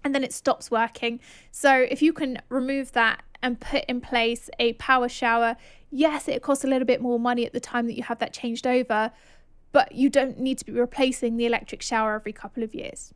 and 0.04 0.14
then 0.14 0.24
it 0.24 0.32
stops 0.32 0.70
working. 0.70 1.20
So 1.50 1.72
if 1.74 2.00
you 2.02 2.12
can 2.12 2.40
remove 2.48 2.92
that 2.92 3.22
and 3.42 3.60
put 3.60 3.84
in 3.86 4.00
place 4.00 4.48
a 4.58 4.74
power 4.74 5.08
shower, 5.08 5.56
yes, 5.90 6.28
it 6.28 6.42
costs 6.42 6.64
a 6.64 6.66
little 6.66 6.86
bit 6.86 7.00
more 7.00 7.18
money 7.18 7.44
at 7.44 7.52
the 7.52 7.60
time 7.60 7.86
that 7.86 7.96
you 7.96 8.02
have 8.04 8.18
that 8.18 8.32
changed 8.32 8.66
over, 8.66 9.12
but 9.72 9.92
you 9.92 10.08
don't 10.08 10.38
need 10.38 10.58
to 10.58 10.64
be 10.64 10.72
replacing 10.72 11.36
the 11.36 11.46
electric 11.46 11.82
shower 11.82 12.14
every 12.14 12.32
couple 12.32 12.62
of 12.62 12.74
years. 12.74 13.12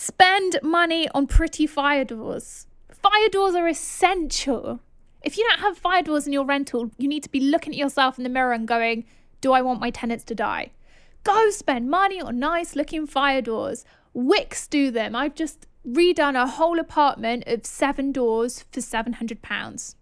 Spend 0.00 0.60
money 0.62 1.08
on 1.12 1.26
pretty 1.26 1.66
fire 1.66 2.04
doors. 2.04 2.68
Fire 2.88 3.28
doors 3.32 3.56
are 3.56 3.66
essential. 3.66 4.78
If 5.24 5.36
you 5.36 5.42
don't 5.48 5.58
have 5.58 5.76
fire 5.76 6.02
doors 6.02 6.24
in 6.24 6.32
your 6.32 6.44
rental, 6.44 6.92
you 6.98 7.08
need 7.08 7.24
to 7.24 7.28
be 7.28 7.40
looking 7.40 7.72
at 7.72 7.78
yourself 7.80 8.16
in 8.16 8.22
the 8.22 8.30
mirror 8.30 8.52
and 8.52 8.68
going, 8.68 9.06
Do 9.40 9.52
I 9.52 9.60
want 9.60 9.80
my 9.80 9.90
tenants 9.90 10.22
to 10.26 10.36
die? 10.36 10.70
Go 11.24 11.50
spend 11.50 11.90
money 11.90 12.20
on 12.20 12.38
nice 12.38 12.76
looking 12.76 13.08
fire 13.08 13.42
doors. 13.42 13.84
Wickes 14.14 14.70
do 14.70 14.92
them. 14.92 15.16
I've 15.16 15.34
just 15.34 15.66
redone 15.84 16.40
a 16.40 16.46
whole 16.46 16.78
apartment 16.78 17.42
of 17.48 17.66
seven 17.66 18.12
doors 18.12 18.66
for 18.70 18.78
£700. 18.78 19.94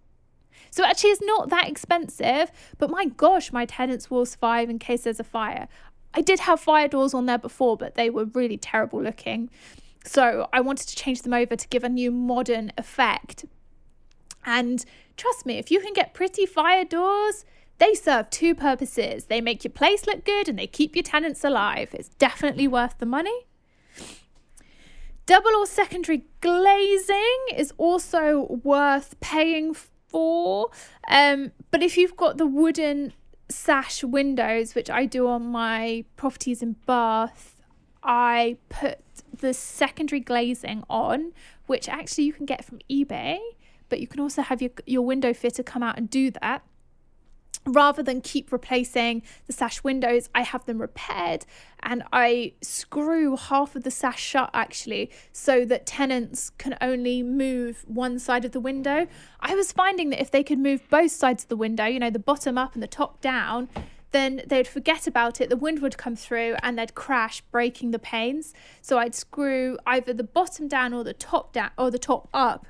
So 0.71 0.85
actually, 0.85 1.11
it's 1.11 1.23
not 1.23 1.49
that 1.49 1.71
expensive, 1.71 2.53
but 2.77 2.91
my 2.91 3.07
gosh, 3.07 3.51
my 3.51 3.65
tenants 3.65 4.11
will 4.11 4.27
survive 4.27 4.69
in 4.69 4.79
case 4.79 5.05
there's 5.05 5.21
a 5.21 5.25
fire. 5.25 5.69
I 6.13 6.21
did 6.21 6.41
have 6.41 6.61
fire 6.61 6.87
doors 6.87 7.15
on 7.15 7.25
there 7.25 7.39
before, 7.39 7.79
but 7.79 7.95
they 7.95 8.11
were 8.11 8.27
really 8.27 8.59
terrible 8.59 9.03
looking. 9.03 9.49
So 10.07 10.49
I 10.53 10.61
wanted 10.61 10.89
to 10.89 10.97
change 10.97 11.23
them 11.23 11.35
over 11.35 11.57
to 11.57 11.69
give 11.69 11.85
a 11.85 11.89
new 11.89 12.11
modern 12.11 12.73
effect. 12.79 13.45
And 14.45 14.85
trust 15.17 15.45
me, 15.45 15.59
if 15.59 15.71
you 15.71 15.81
can 15.81 15.93
get 15.93 16.15
pretty 16.15 16.47
fire 16.47 16.85
doors, 16.85 17.45
they 17.79 17.95
serve 17.95 18.31
two 18.31 18.55
purposes. 18.55 19.25
They 19.25 19.41
make 19.41 19.65
your 19.65 19.73
place 19.73 20.07
look 20.07 20.25
good 20.25 20.49
and 20.49 20.59
they 20.59 20.69
keep 20.69 20.95
your 20.95 21.03
tenants 21.03 21.45
alive. 21.45 21.91
It's 21.93 22.09
definitely 22.09 22.69
worth 22.69 22.99
the 22.99 23.07
money. 23.07 23.47
Double 25.27 25.57
or 25.57 25.67
secondary 25.67 26.25
glazing 26.41 27.39
is 27.55 27.73
also 27.77 28.61
worth 28.63 29.19
paying 29.21 29.75
for. 29.75 30.71
Um, 31.09 31.51
but 31.73 31.83
if 31.83 31.97
you've 31.99 32.17
got 32.17 32.39
the 32.39 32.47
wooden 32.47 33.13
sash 33.49 34.05
windows, 34.05 34.77
which 34.77 34.89
I 34.89 35.05
do 35.05 35.27
on 35.27 35.47
my 35.47 36.05
properties 36.17 36.63
in 36.63 36.77
Bath, 36.87 37.61
I 38.05 38.57
put 38.69 39.01
the 39.33 39.55
secondary 39.55 40.21
glazing 40.21 40.85
on, 40.89 41.33
which 41.67 41.89
actually 41.89 42.25
you 42.25 42.33
can 42.33 42.47
get 42.47 42.65
from 42.65 42.79
eBay, 42.91 43.39
but 43.89 44.01
you 44.01 44.07
can 44.07 44.21
also 44.21 44.43
have 44.43 44.61
your, 44.61 44.71
your 44.87 45.03
window 45.03 45.33
fitter 45.33 45.63
come 45.63 45.83
out 45.83 45.97
and 45.97 46.11
do 46.11 46.31
that. 46.31 46.63
Rather 47.69 48.01
than 48.01 48.21
keep 48.21 48.53
replacing 48.53 49.23
the 49.49 49.53
sash 49.53 49.83
windows, 49.83 50.29
I 50.33 50.43
have 50.43 50.65
them 50.67 50.81
repaired 50.81 51.45
and 51.83 52.05
I 52.13 52.53
screw 52.63 53.37
half 53.37 53.75
of 53.75 53.83
the 53.83 53.91
sash 53.91 54.23
shut 54.23 54.51
actually 54.55 55.11
so 55.33 55.65
that 55.65 55.85
tenants 55.85 56.51
can 56.59 56.77
only 56.81 57.25
move 57.25 57.85
one 57.89 58.21
side 58.21 58.45
of 58.45 58.53
the 58.53 58.61
window. 58.61 59.09
I 59.41 59.57
was 59.57 59.73
finding 59.73 60.11
that 60.11 60.21
if 60.21 60.31
they 60.31 60.45
could 60.45 60.61
move 60.61 60.89
both 60.89 61.11
sides 61.11 61.43
of 61.43 61.49
the 61.49 61.57
window, 61.57 61.87
you 61.87 61.99
know, 61.99 62.11
the 62.11 62.21
bottom 62.21 62.57
up 62.57 62.75
and 62.75 62.83
the 62.83 62.87
top 62.87 63.21
down, 63.21 63.69
then 64.13 64.43
they'd 64.47 64.69
forget 64.69 65.07
about 65.07 65.41
it, 65.41 65.49
the 65.51 65.57
wind 65.57 65.81
would 65.83 65.99
come 65.99 66.17
through 66.17 66.57
and 66.63 66.79
they'd 66.79 66.95
crash, 66.95 67.41
breaking 67.51 67.91
the 67.91 67.99
panes. 67.99 68.55
So 68.81 68.99
I'd 68.99 69.15
screw 69.15 69.79
either 69.87 70.13
the 70.13 70.25
bottom 70.25 70.69
down 70.69 70.95
or 70.95 71.05
the 71.05 71.13
top 71.13 71.53
down 71.53 71.71
or 71.77 71.91
the 71.91 71.99
top 71.99 72.29
up. 72.33 72.67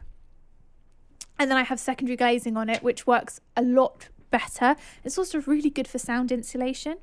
And 1.39 1.51
then 1.51 1.59
I 1.59 1.65
have 1.65 1.79
secondary 1.79 2.17
glazing 2.17 2.57
on 2.57 2.69
it, 2.71 2.83
which 2.83 3.07
works 3.07 3.41
a 3.57 3.63
lot 3.63 4.09
better. 4.31 4.77
It's 5.05 5.19
also 5.19 5.41
really 5.43 5.71
good 5.71 5.87
for 5.87 5.99
sound 5.99 6.33
insulation. 6.33 6.97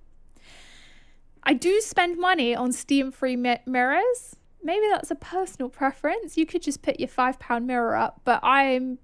I 1.43 1.53
do 1.53 1.81
spend 1.81 2.17
money 2.17 2.55
on 2.55 2.71
steam 2.71 3.11
free 3.11 3.35
mi- 3.35 3.59
mirrors. 3.65 4.35
Maybe 4.63 4.87
that's 4.89 5.11
a 5.11 5.15
personal 5.15 5.69
preference. 5.69 6.37
You 6.37 6.45
could 6.45 6.63
just 6.63 6.81
put 6.81 6.99
your 6.99 7.09
£5 7.09 7.65
mirror 7.65 7.95
up, 7.95 8.21
but 8.23 8.39
I'm 8.43 8.99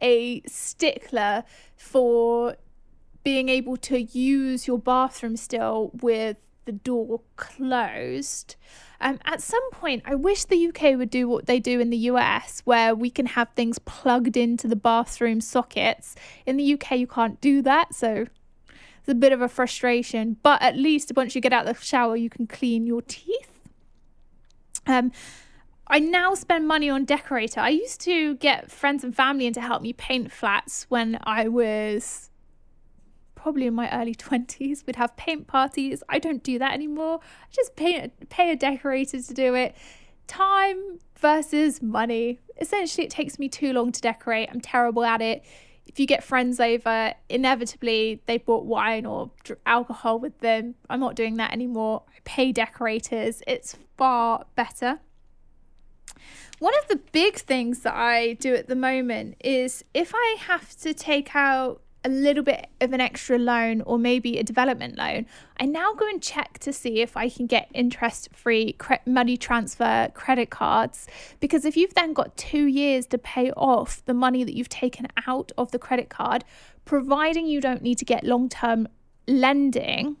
a 0.00 0.40
stickler 0.42 1.42
for 1.76 2.56
being 3.24 3.48
able 3.48 3.76
to 3.76 4.00
use 4.00 4.66
your 4.66 4.78
bathroom 4.78 5.36
still 5.36 5.90
with 6.00 6.36
the 6.64 6.72
door 6.72 7.22
closed. 7.36 8.56
Um, 9.00 9.18
at 9.24 9.40
some 9.40 9.70
point, 9.70 10.02
I 10.04 10.14
wish 10.14 10.44
the 10.44 10.68
UK 10.68 10.98
would 10.98 11.10
do 11.10 11.28
what 11.28 11.46
they 11.46 11.60
do 11.60 11.80
in 11.80 11.90
the 11.90 11.96
US, 12.12 12.60
where 12.64 12.94
we 12.94 13.10
can 13.10 13.26
have 13.26 13.48
things 13.54 13.78
plugged 13.78 14.36
into 14.36 14.66
the 14.68 14.76
bathroom 14.76 15.40
sockets. 15.40 16.14
In 16.46 16.56
the 16.56 16.74
UK, 16.74 16.98
you 16.98 17.06
can't 17.06 17.40
do 17.40 17.62
that, 17.62 17.94
so 17.94 18.26
it's 18.98 19.08
a 19.08 19.14
bit 19.14 19.32
of 19.32 19.40
a 19.40 19.48
frustration. 19.48 20.36
But 20.42 20.60
at 20.60 20.76
least 20.76 21.12
once 21.16 21.34
you 21.34 21.40
get 21.40 21.52
out 21.52 21.66
of 21.66 21.78
the 21.78 21.82
shower, 21.82 22.16
you 22.16 22.28
can 22.28 22.46
clean 22.46 22.86
your 22.86 23.02
teeth. 23.02 23.58
Um, 24.86 25.12
I 25.86 26.00
now 26.00 26.34
spend 26.34 26.68
money 26.68 26.90
on 26.90 27.04
decorator. 27.04 27.60
I 27.60 27.70
used 27.70 28.00
to 28.02 28.34
get 28.36 28.70
friends 28.70 29.04
and 29.04 29.14
family 29.14 29.46
in 29.46 29.54
to 29.54 29.60
help 29.60 29.80
me 29.80 29.94
paint 29.94 30.30
flats 30.32 30.84
when 30.90 31.18
I 31.22 31.48
was 31.48 32.28
probably 33.48 33.66
in 33.66 33.72
my 33.72 33.90
early 33.98 34.14
20s. 34.14 34.84
We'd 34.86 34.96
have 34.96 35.16
paint 35.16 35.46
parties. 35.46 36.02
I 36.06 36.18
don't 36.18 36.42
do 36.42 36.58
that 36.58 36.74
anymore. 36.74 37.20
I 37.22 37.46
just 37.50 37.76
pay, 37.76 38.12
pay 38.28 38.50
a 38.50 38.56
decorator 38.56 39.22
to 39.22 39.32
do 39.32 39.54
it. 39.54 39.74
Time 40.26 40.98
versus 41.16 41.80
money. 41.80 42.40
Essentially, 42.60 43.06
it 43.06 43.10
takes 43.10 43.38
me 43.38 43.48
too 43.48 43.72
long 43.72 43.90
to 43.90 44.02
decorate. 44.02 44.50
I'm 44.52 44.60
terrible 44.60 45.02
at 45.02 45.22
it. 45.22 45.46
If 45.86 45.98
you 45.98 46.06
get 46.06 46.22
friends 46.22 46.60
over, 46.60 47.14
inevitably 47.30 48.20
they 48.26 48.36
brought 48.36 48.66
wine 48.66 49.06
or 49.06 49.30
alcohol 49.64 50.18
with 50.18 50.38
them. 50.40 50.74
I'm 50.90 51.00
not 51.00 51.16
doing 51.16 51.38
that 51.38 51.50
anymore. 51.50 52.02
I 52.06 52.18
pay 52.24 52.52
decorators. 52.52 53.40
It's 53.46 53.78
far 53.96 54.44
better. 54.56 55.00
One 56.58 56.74
of 56.82 56.88
the 56.88 57.00
big 57.12 57.36
things 57.36 57.80
that 57.80 57.94
I 57.94 58.34
do 58.34 58.54
at 58.54 58.68
the 58.68 58.76
moment 58.76 59.36
is 59.42 59.86
if 59.94 60.12
I 60.14 60.36
have 60.38 60.76
to 60.80 60.92
take 60.92 61.34
out 61.34 61.80
a 62.04 62.08
little 62.08 62.42
bit 62.42 62.68
of 62.80 62.92
an 62.92 63.00
extra 63.00 63.38
loan 63.38 63.82
or 63.82 63.98
maybe 63.98 64.38
a 64.38 64.42
development 64.42 64.96
loan, 64.96 65.26
I 65.58 65.66
now 65.66 65.94
go 65.94 66.06
and 66.08 66.22
check 66.22 66.58
to 66.60 66.72
see 66.72 67.00
if 67.00 67.16
I 67.16 67.28
can 67.28 67.46
get 67.46 67.68
interest 67.74 68.28
free 68.32 68.72
cre- 68.74 68.94
money 69.04 69.36
transfer 69.36 70.08
credit 70.14 70.50
cards. 70.50 71.06
Because 71.40 71.64
if 71.64 71.76
you've 71.76 71.94
then 71.94 72.12
got 72.12 72.36
two 72.36 72.66
years 72.66 73.06
to 73.06 73.18
pay 73.18 73.50
off 73.52 74.04
the 74.04 74.14
money 74.14 74.44
that 74.44 74.54
you've 74.54 74.68
taken 74.68 75.08
out 75.26 75.50
of 75.58 75.72
the 75.72 75.78
credit 75.78 76.08
card, 76.08 76.44
providing 76.84 77.46
you 77.46 77.60
don't 77.60 77.82
need 77.82 77.98
to 77.98 78.04
get 78.04 78.24
long 78.24 78.48
term 78.48 78.86
lending, 79.26 80.16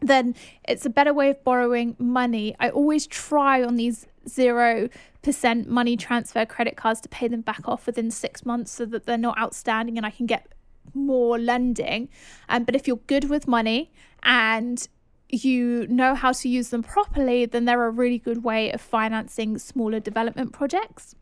then 0.00 0.34
it's 0.68 0.84
a 0.84 0.90
better 0.90 1.14
way 1.14 1.30
of 1.30 1.42
borrowing 1.42 1.96
money. 1.98 2.54
I 2.60 2.68
always 2.68 3.06
try 3.06 3.62
on 3.62 3.76
these 3.76 4.06
0% 4.26 5.66
money 5.66 5.96
transfer 5.96 6.44
credit 6.46 6.76
cards 6.76 7.00
to 7.02 7.08
pay 7.08 7.28
them 7.28 7.40
back 7.40 7.66
off 7.66 7.86
within 7.86 8.10
six 8.10 8.44
months 8.44 8.72
so 8.72 8.84
that 8.86 9.06
they're 9.06 9.18
not 9.18 9.38
outstanding 9.38 9.96
and 9.96 10.06
I 10.06 10.10
can 10.10 10.26
get 10.26 10.46
more 10.92 11.38
lending. 11.38 12.08
Um, 12.48 12.64
but 12.64 12.76
if 12.76 12.86
you're 12.86 13.00
good 13.06 13.30
with 13.30 13.48
money 13.48 13.92
and 14.22 14.86
you 15.28 15.86
know 15.88 16.14
how 16.14 16.32
to 16.32 16.48
use 16.48 16.68
them 16.68 16.82
properly, 16.82 17.46
then 17.46 17.64
they're 17.64 17.86
a 17.86 17.90
really 17.90 18.18
good 18.18 18.44
way 18.44 18.70
of 18.70 18.80
financing 18.80 19.58
smaller 19.58 20.00
development 20.00 20.52
projects. 20.52 21.14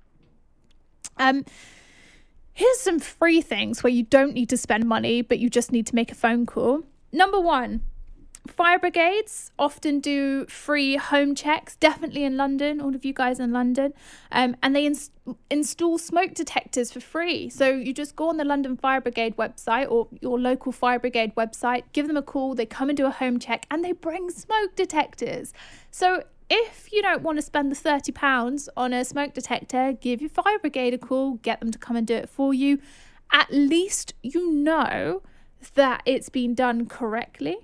Um, 1.16 1.44
here's 2.52 2.80
some 2.80 2.98
free 2.98 3.40
things 3.40 3.82
where 3.82 3.92
you 3.92 4.02
don't 4.02 4.34
need 4.34 4.48
to 4.50 4.56
spend 4.56 4.86
money, 4.86 5.22
but 5.22 5.38
you 5.38 5.48
just 5.48 5.72
need 5.72 5.86
to 5.86 5.94
make 5.94 6.10
a 6.10 6.14
phone 6.14 6.46
call. 6.46 6.82
Number 7.12 7.40
one, 7.40 7.82
Fire 8.48 8.78
brigades 8.78 9.52
often 9.56 10.00
do 10.00 10.46
free 10.46 10.96
home 10.96 11.34
checks, 11.36 11.76
definitely 11.76 12.24
in 12.24 12.36
London, 12.36 12.80
all 12.80 12.92
of 12.92 13.04
you 13.04 13.12
guys 13.12 13.38
in 13.38 13.52
London, 13.52 13.94
um, 14.32 14.56
and 14.62 14.74
they 14.74 14.84
ins- 14.84 15.12
install 15.48 15.96
smoke 15.96 16.34
detectors 16.34 16.90
for 16.90 16.98
free. 16.98 17.48
So 17.48 17.68
you 17.70 17.94
just 17.94 18.16
go 18.16 18.28
on 18.28 18.38
the 18.38 18.44
London 18.44 18.76
Fire 18.76 19.00
Brigade 19.00 19.36
website 19.36 19.88
or 19.88 20.08
your 20.20 20.40
local 20.40 20.72
fire 20.72 20.98
brigade 20.98 21.36
website, 21.36 21.84
give 21.92 22.08
them 22.08 22.16
a 22.16 22.22
call, 22.22 22.56
they 22.56 22.66
come 22.66 22.88
and 22.88 22.96
do 22.96 23.06
a 23.06 23.12
home 23.12 23.38
check, 23.38 23.64
and 23.70 23.84
they 23.84 23.92
bring 23.92 24.28
smoke 24.28 24.74
detectors. 24.74 25.52
So 25.92 26.24
if 26.50 26.92
you 26.92 27.00
don't 27.00 27.22
want 27.22 27.38
to 27.38 27.42
spend 27.42 27.70
the 27.70 27.76
£30 27.76 28.68
on 28.76 28.92
a 28.92 29.04
smoke 29.04 29.34
detector, 29.34 29.92
give 29.92 30.20
your 30.20 30.30
fire 30.30 30.58
brigade 30.58 30.94
a 30.94 30.98
call, 30.98 31.34
get 31.34 31.60
them 31.60 31.70
to 31.70 31.78
come 31.78 31.94
and 31.94 32.06
do 32.06 32.16
it 32.16 32.28
for 32.28 32.52
you. 32.52 32.80
At 33.30 33.52
least 33.52 34.14
you 34.20 34.52
know 34.52 35.22
that 35.74 36.02
it's 36.04 36.28
been 36.28 36.56
done 36.56 36.86
correctly 36.86 37.58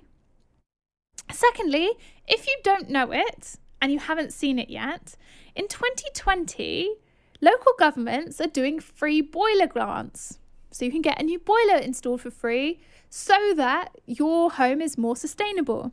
Secondly, 1.31 1.91
if 2.27 2.47
you 2.47 2.57
don't 2.63 2.89
know 2.89 3.11
it 3.11 3.57
and 3.81 3.91
you 3.91 3.99
haven't 3.99 4.33
seen 4.33 4.59
it 4.59 4.69
yet, 4.69 5.15
in 5.55 5.67
2020, 5.67 6.95
local 7.41 7.73
governments 7.77 8.41
are 8.41 8.47
doing 8.47 8.79
free 8.79 9.21
boiler 9.21 9.67
grants. 9.67 10.39
So 10.71 10.85
you 10.85 10.91
can 10.91 11.01
get 11.01 11.19
a 11.19 11.23
new 11.23 11.39
boiler 11.39 11.77
installed 11.77 12.21
for 12.21 12.31
free 12.31 12.79
so 13.09 13.53
that 13.55 13.95
your 14.05 14.51
home 14.51 14.81
is 14.81 14.97
more 14.97 15.15
sustainable. 15.15 15.91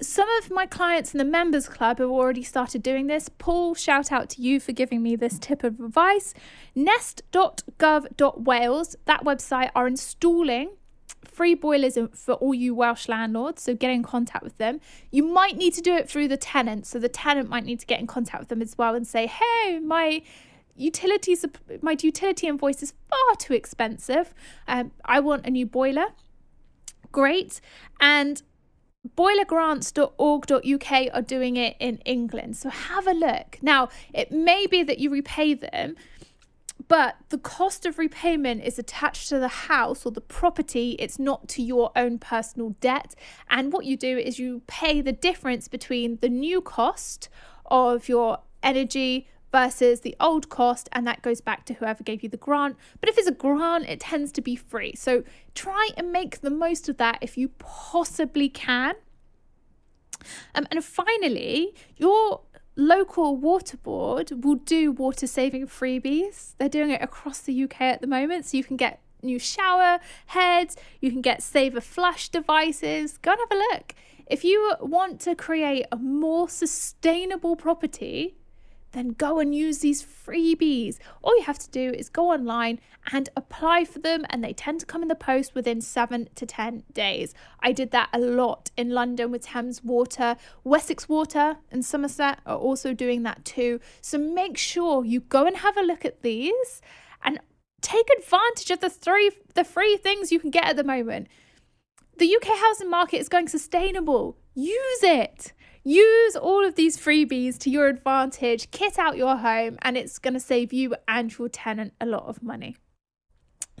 Some 0.00 0.28
of 0.38 0.48
my 0.50 0.64
clients 0.64 1.12
in 1.12 1.18
the 1.18 1.24
members 1.24 1.68
club 1.68 1.98
have 1.98 2.08
already 2.08 2.44
started 2.44 2.84
doing 2.84 3.08
this. 3.08 3.28
Paul, 3.28 3.74
shout 3.74 4.12
out 4.12 4.30
to 4.30 4.40
you 4.40 4.60
for 4.60 4.70
giving 4.70 5.02
me 5.02 5.16
this 5.16 5.40
tip 5.40 5.64
of 5.64 5.80
advice. 5.80 6.34
Nest.gov.wales, 6.76 8.96
that 9.06 9.24
website, 9.24 9.72
are 9.74 9.88
installing 9.88 10.70
free 11.38 11.54
boilers 11.54 11.96
for 12.14 12.34
all 12.34 12.52
you 12.52 12.74
Welsh 12.74 13.06
landlords, 13.06 13.62
so 13.62 13.72
get 13.72 13.92
in 13.92 14.02
contact 14.02 14.42
with 14.42 14.58
them. 14.58 14.80
You 15.12 15.22
might 15.22 15.56
need 15.56 15.72
to 15.74 15.80
do 15.80 15.94
it 15.94 16.10
through 16.10 16.26
the 16.26 16.36
tenant, 16.36 16.84
so 16.84 16.98
the 16.98 17.08
tenant 17.08 17.48
might 17.48 17.64
need 17.64 17.78
to 17.78 17.86
get 17.86 18.00
in 18.00 18.08
contact 18.08 18.40
with 18.40 18.48
them 18.48 18.60
as 18.60 18.76
well 18.76 18.96
and 18.96 19.06
say, 19.06 19.28
"Hey, 19.28 19.78
my 19.78 20.22
utilities, 20.74 21.44
my 21.80 21.96
utility 22.00 22.48
invoice 22.48 22.82
is 22.82 22.92
far 23.08 23.36
too 23.38 23.54
expensive. 23.54 24.34
Um, 24.66 24.90
I 25.04 25.20
want 25.20 25.46
a 25.46 25.50
new 25.50 25.64
boiler." 25.64 26.06
Great, 27.12 27.60
and 28.00 28.42
boilergrants.org.uk 29.16 30.92
are 31.14 31.22
doing 31.22 31.56
it 31.56 31.76
in 31.78 31.98
England. 31.98 32.56
So 32.56 32.68
have 32.68 33.06
a 33.06 33.12
look. 33.12 33.58
Now, 33.62 33.90
it 34.12 34.32
may 34.32 34.66
be 34.66 34.82
that 34.82 34.98
you 34.98 35.08
repay 35.08 35.54
them 35.54 35.94
but 36.88 37.16
the 37.28 37.38
cost 37.38 37.84
of 37.84 37.98
repayment 37.98 38.62
is 38.64 38.78
attached 38.78 39.28
to 39.28 39.38
the 39.38 39.48
house 39.48 40.04
or 40.06 40.10
the 40.10 40.20
property, 40.22 40.96
it's 40.98 41.18
not 41.18 41.46
to 41.48 41.62
your 41.62 41.92
own 41.94 42.18
personal 42.18 42.70
debt. 42.80 43.14
And 43.50 43.72
what 43.72 43.84
you 43.84 43.96
do 43.96 44.16
is 44.16 44.38
you 44.38 44.62
pay 44.66 45.02
the 45.02 45.12
difference 45.12 45.68
between 45.68 46.18
the 46.20 46.30
new 46.30 46.60
cost 46.62 47.28
of 47.66 48.08
your 48.08 48.38
energy 48.62 49.28
versus 49.52 50.00
the 50.00 50.14
old 50.20 50.48
cost, 50.48 50.88
and 50.92 51.06
that 51.06 51.22
goes 51.22 51.40
back 51.40 51.64
to 51.66 51.74
whoever 51.74 52.02
gave 52.02 52.22
you 52.22 52.28
the 52.28 52.36
grant. 52.36 52.76
But 53.00 53.08
if 53.08 53.18
it's 53.18 53.28
a 53.28 53.32
grant, 53.32 53.86
it 53.88 54.00
tends 54.00 54.32
to 54.32 54.40
be 54.40 54.56
free. 54.56 54.94
So 54.94 55.24
try 55.54 55.88
and 55.96 56.12
make 56.12 56.40
the 56.40 56.50
most 56.50 56.88
of 56.88 56.96
that 56.98 57.18
if 57.20 57.36
you 57.38 57.48
possibly 57.58 58.48
can. 58.48 58.94
Um, 60.54 60.66
and 60.70 60.84
finally, 60.84 61.74
your 61.96 62.40
local 62.78 63.36
water 63.36 63.76
board 63.76 64.44
will 64.44 64.54
do 64.54 64.92
water 64.92 65.26
saving 65.26 65.66
freebies. 65.66 66.54
They're 66.56 66.68
doing 66.68 66.90
it 66.90 67.02
across 67.02 67.40
the 67.40 67.64
UK 67.64 67.80
at 67.82 68.00
the 68.00 68.06
moment, 68.06 68.46
so 68.46 68.56
you 68.56 68.64
can 68.64 68.76
get 68.76 69.00
new 69.20 69.38
shower 69.38 69.98
heads, 70.26 70.76
you 71.00 71.10
can 71.10 71.20
get 71.20 71.42
saver 71.42 71.80
flush 71.80 72.28
devices. 72.28 73.18
Go 73.18 73.32
and 73.32 73.40
have 73.40 73.58
a 73.58 73.74
look. 73.74 73.94
If 74.28 74.44
you 74.44 74.74
want 74.80 75.20
to 75.22 75.34
create 75.34 75.86
a 75.90 75.96
more 75.96 76.48
sustainable 76.48 77.56
property, 77.56 78.36
then 78.92 79.10
go 79.10 79.38
and 79.38 79.54
use 79.54 79.78
these 79.78 80.02
freebies. 80.02 80.98
All 81.22 81.36
you 81.36 81.44
have 81.44 81.58
to 81.58 81.70
do 81.70 81.90
is 81.90 82.08
go 82.08 82.30
online 82.30 82.80
and 83.12 83.28
apply 83.36 83.84
for 83.84 83.98
them, 83.98 84.24
and 84.30 84.42
they 84.42 84.52
tend 84.52 84.80
to 84.80 84.86
come 84.86 85.02
in 85.02 85.08
the 85.08 85.14
post 85.14 85.54
within 85.54 85.80
seven 85.80 86.28
to 86.34 86.46
10 86.46 86.84
days. 86.92 87.34
I 87.60 87.72
did 87.72 87.90
that 87.90 88.08
a 88.12 88.18
lot 88.18 88.70
in 88.76 88.90
London 88.90 89.30
with 89.30 89.42
Thames 89.42 89.82
Water. 89.84 90.36
Wessex 90.64 91.08
Water 91.08 91.56
and 91.70 91.84
Somerset 91.84 92.40
are 92.46 92.56
also 92.56 92.92
doing 92.94 93.22
that 93.24 93.44
too. 93.44 93.80
So 94.00 94.18
make 94.18 94.56
sure 94.56 95.04
you 95.04 95.20
go 95.20 95.46
and 95.46 95.58
have 95.58 95.76
a 95.76 95.82
look 95.82 96.04
at 96.04 96.22
these 96.22 96.80
and 97.22 97.38
take 97.80 98.08
advantage 98.18 98.70
of 98.70 98.80
the 98.80 98.90
three 98.90 99.30
the 99.54 99.64
free 99.64 99.96
things 99.96 100.32
you 100.32 100.40
can 100.40 100.50
get 100.50 100.64
at 100.64 100.76
the 100.76 100.84
moment. 100.84 101.28
The 102.18 102.34
UK 102.34 102.58
housing 102.58 102.90
market 102.90 103.18
is 103.18 103.28
going 103.28 103.48
sustainable. 103.48 104.36
Use 104.54 105.02
it. 105.02 105.52
Use 105.84 106.36
all 106.36 106.64
of 106.64 106.74
these 106.74 106.96
freebies 106.96 107.58
to 107.58 107.70
your 107.70 107.86
advantage, 107.86 108.70
kit 108.70 108.98
out 108.98 109.16
your 109.16 109.36
home, 109.36 109.78
and 109.82 109.96
it's 109.96 110.18
going 110.18 110.34
to 110.34 110.40
save 110.40 110.72
you 110.72 110.94
and 111.06 111.36
your 111.36 111.48
tenant 111.48 111.94
a 112.00 112.06
lot 112.06 112.24
of 112.24 112.42
money. 112.42 112.76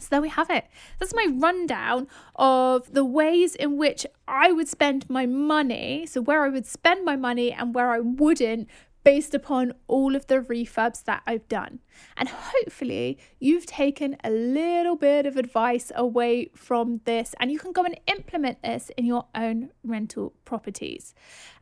So 0.00 0.06
there 0.10 0.22
we 0.22 0.28
have 0.28 0.50
it. 0.50 0.66
That's 0.98 1.14
my 1.14 1.26
rundown 1.30 2.06
of 2.36 2.92
the 2.92 3.04
ways 3.04 3.54
in 3.54 3.76
which 3.76 4.06
I 4.26 4.52
would 4.52 4.68
spend 4.68 5.10
my 5.10 5.26
money. 5.26 6.06
So, 6.06 6.20
where 6.20 6.44
I 6.44 6.48
would 6.48 6.66
spend 6.66 7.04
my 7.04 7.16
money 7.16 7.52
and 7.52 7.74
where 7.74 7.90
I 7.90 7.98
wouldn't 7.98 8.68
based 9.04 9.34
upon 9.34 9.72
all 9.86 10.14
of 10.14 10.26
the 10.26 10.40
refurbs 10.40 11.04
that 11.04 11.22
I've 11.26 11.48
done. 11.48 11.80
And 12.16 12.28
hopefully, 12.28 13.18
you've 13.38 13.66
taken 13.66 14.16
a 14.22 14.30
little 14.30 14.96
bit 14.96 15.26
of 15.26 15.36
advice 15.36 15.90
away 15.94 16.50
from 16.54 17.00
this 17.04 17.34
and 17.40 17.50
you 17.50 17.58
can 17.58 17.72
go 17.72 17.84
and 17.84 17.98
implement 18.06 18.62
this 18.62 18.90
in 18.96 19.06
your 19.06 19.26
own 19.34 19.70
rental 19.82 20.34
properties. 20.44 21.14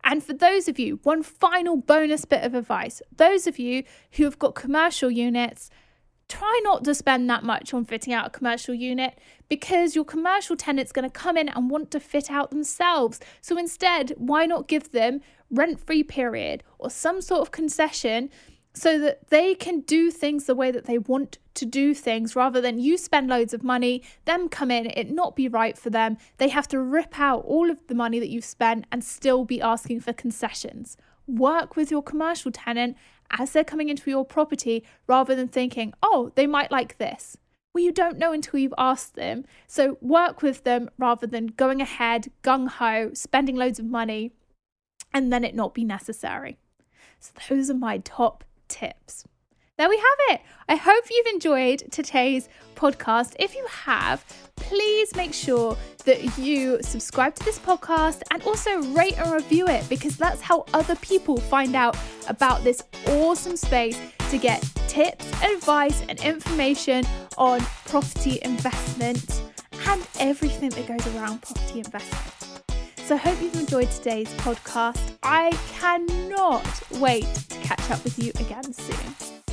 And 0.04 0.22
for 0.22 0.32
those 0.32 0.68
of 0.68 0.78
you, 0.78 1.00
one 1.02 1.22
final 1.22 1.76
bonus 1.76 2.24
bit 2.24 2.42
of 2.42 2.54
advice 2.54 3.02
those 3.16 3.46
of 3.46 3.58
you 3.58 3.84
who 4.12 4.24
have 4.24 4.38
got 4.38 4.54
commercial 4.54 5.10
units, 5.10 5.70
try 6.28 6.60
not 6.64 6.84
to 6.84 6.94
spend 6.94 7.30
that 7.30 7.44
much 7.44 7.72
on 7.72 7.84
fitting 7.84 8.12
out 8.12 8.26
a 8.26 8.30
commercial 8.30 8.74
unit 8.74 9.18
because 9.48 9.94
your 9.94 10.04
commercial 10.04 10.56
tenant's 10.56 10.92
going 10.92 11.08
to 11.08 11.10
come 11.10 11.36
in 11.36 11.48
and 11.48 11.70
want 11.70 11.90
to 11.92 12.00
fit 12.00 12.30
out 12.30 12.50
themselves. 12.50 13.20
So 13.40 13.56
instead, 13.56 14.12
why 14.16 14.46
not 14.46 14.66
give 14.66 14.90
them 14.92 15.20
rent 15.50 15.78
free 15.80 16.02
period 16.02 16.62
or 16.78 16.90
some 16.90 17.20
sort 17.20 17.40
of 17.40 17.50
concession 17.50 18.30
so 18.76 18.98
that 18.98 19.28
they 19.30 19.54
can 19.54 19.80
do 19.80 20.10
things 20.10 20.44
the 20.44 20.54
way 20.54 20.70
that 20.70 20.84
they 20.84 20.98
want 20.98 21.38
to 21.54 21.64
do 21.64 21.94
things 21.94 22.36
rather 22.36 22.60
than 22.60 22.78
you 22.78 22.98
spend 22.98 23.26
loads 23.26 23.54
of 23.54 23.62
money, 23.62 24.02
them 24.26 24.50
come 24.50 24.70
in, 24.70 24.86
it 24.86 25.10
not 25.10 25.34
be 25.34 25.48
right 25.48 25.78
for 25.78 25.88
them. 25.88 26.18
They 26.36 26.50
have 26.50 26.68
to 26.68 26.80
rip 26.80 27.18
out 27.18 27.42
all 27.46 27.70
of 27.70 27.78
the 27.86 27.94
money 27.94 28.18
that 28.18 28.28
you've 28.28 28.44
spent 28.44 28.84
and 28.92 29.02
still 29.02 29.46
be 29.46 29.62
asking 29.62 30.00
for 30.00 30.12
concessions. 30.12 30.98
Work 31.26 31.74
with 31.74 31.90
your 31.90 32.02
commercial 32.02 32.52
tenant 32.52 32.96
as 33.30 33.52
they're 33.52 33.64
coming 33.64 33.88
into 33.88 34.10
your 34.10 34.26
property 34.26 34.84
rather 35.06 35.34
than 35.34 35.48
thinking, 35.48 35.94
oh, 36.02 36.30
they 36.34 36.46
might 36.46 36.70
like 36.70 36.98
this. 36.98 37.38
Well, 37.72 37.82
you 37.84 37.92
don't 37.92 38.18
know 38.18 38.32
until 38.32 38.60
you've 38.60 38.74
asked 38.78 39.14
them. 39.14 39.44
So 39.66 39.96
work 40.00 40.42
with 40.42 40.64
them 40.64 40.90
rather 40.98 41.26
than 41.26 41.48
going 41.48 41.80
ahead, 41.80 42.30
gung 42.42 42.68
ho, 42.68 43.10
spending 43.14 43.56
loads 43.56 43.78
of 43.78 43.86
money, 43.86 44.32
and 45.16 45.32
then 45.32 45.44
it 45.44 45.54
not 45.54 45.72
be 45.72 45.84
necessary. 45.84 46.58
So, 47.18 47.32
those 47.48 47.70
are 47.70 47.74
my 47.74 47.98
top 47.98 48.44
tips 48.68 49.24
there 49.76 49.88
we 49.90 49.96
have 49.96 50.38
it. 50.38 50.40
I 50.70 50.76
hope 50.76 51.04
you've 51.10 51.26
enjoyed 51.26 51.82
today's 51.90 52.48
podcast. 52.76 53.34
If 53.38 53.54
you 53.54 53.66
have, 53.70 54.24
please 54.56 55.14
make 55.14 55.34
sure 55.34 55.76
that 56.06 56.38
you 56.38 56.78
subscribe 56.82 57.34
to 57.34 57.44
this 57.44 57.58
podcast 57.58 58.22
and 58.30 58.42
also 58.44 58.80
rate 58.94 59.18
and 59.18 59.30
review 59.32 59.66
it 59.68 59.86
because 59.90 60.16
that's 60.16 60.40
how 60.40 60.64
other 60.72 60.96
people 60.96 61.36
find 61.36 61.76
out 61.76 61.94
about 62.28 62.64
this 62.64 62.82
awesome 63.08 63.56
space 63.56 64.00
to 64.30 64.38
get 64.38 64.62
tips, 64.88 65.30
advice, 65.42 66.02
and 66.08 66.18
information 66.20 67.04
on 67.36 67.60
property 67.84 68.38
investment 68.42 69.42
and 69.86 70.08
everything 70.18 70.70
that 70.70 70.86
goes 70.86 71.14
around 71.14 71.42
property 71.42 71.80
investment. 71.80 72.75
So 73.06 73.14
I 73.14 73.18
hope 73.18 73.40
you've 73.40 73.54
enjoyed 73.54 73.88
today's 73.88 74.26
podcast. 74.34 75.16
I 75.22 75.52
cannot 75.68 76.66
wait 76.98 77.22
to 77.50 77.58
catch 77.60 77.88
up 77.88 78.02
with 78.02 78.18
you 78.18 78.32
again 78.40 78.72
soon. 78.72 79.45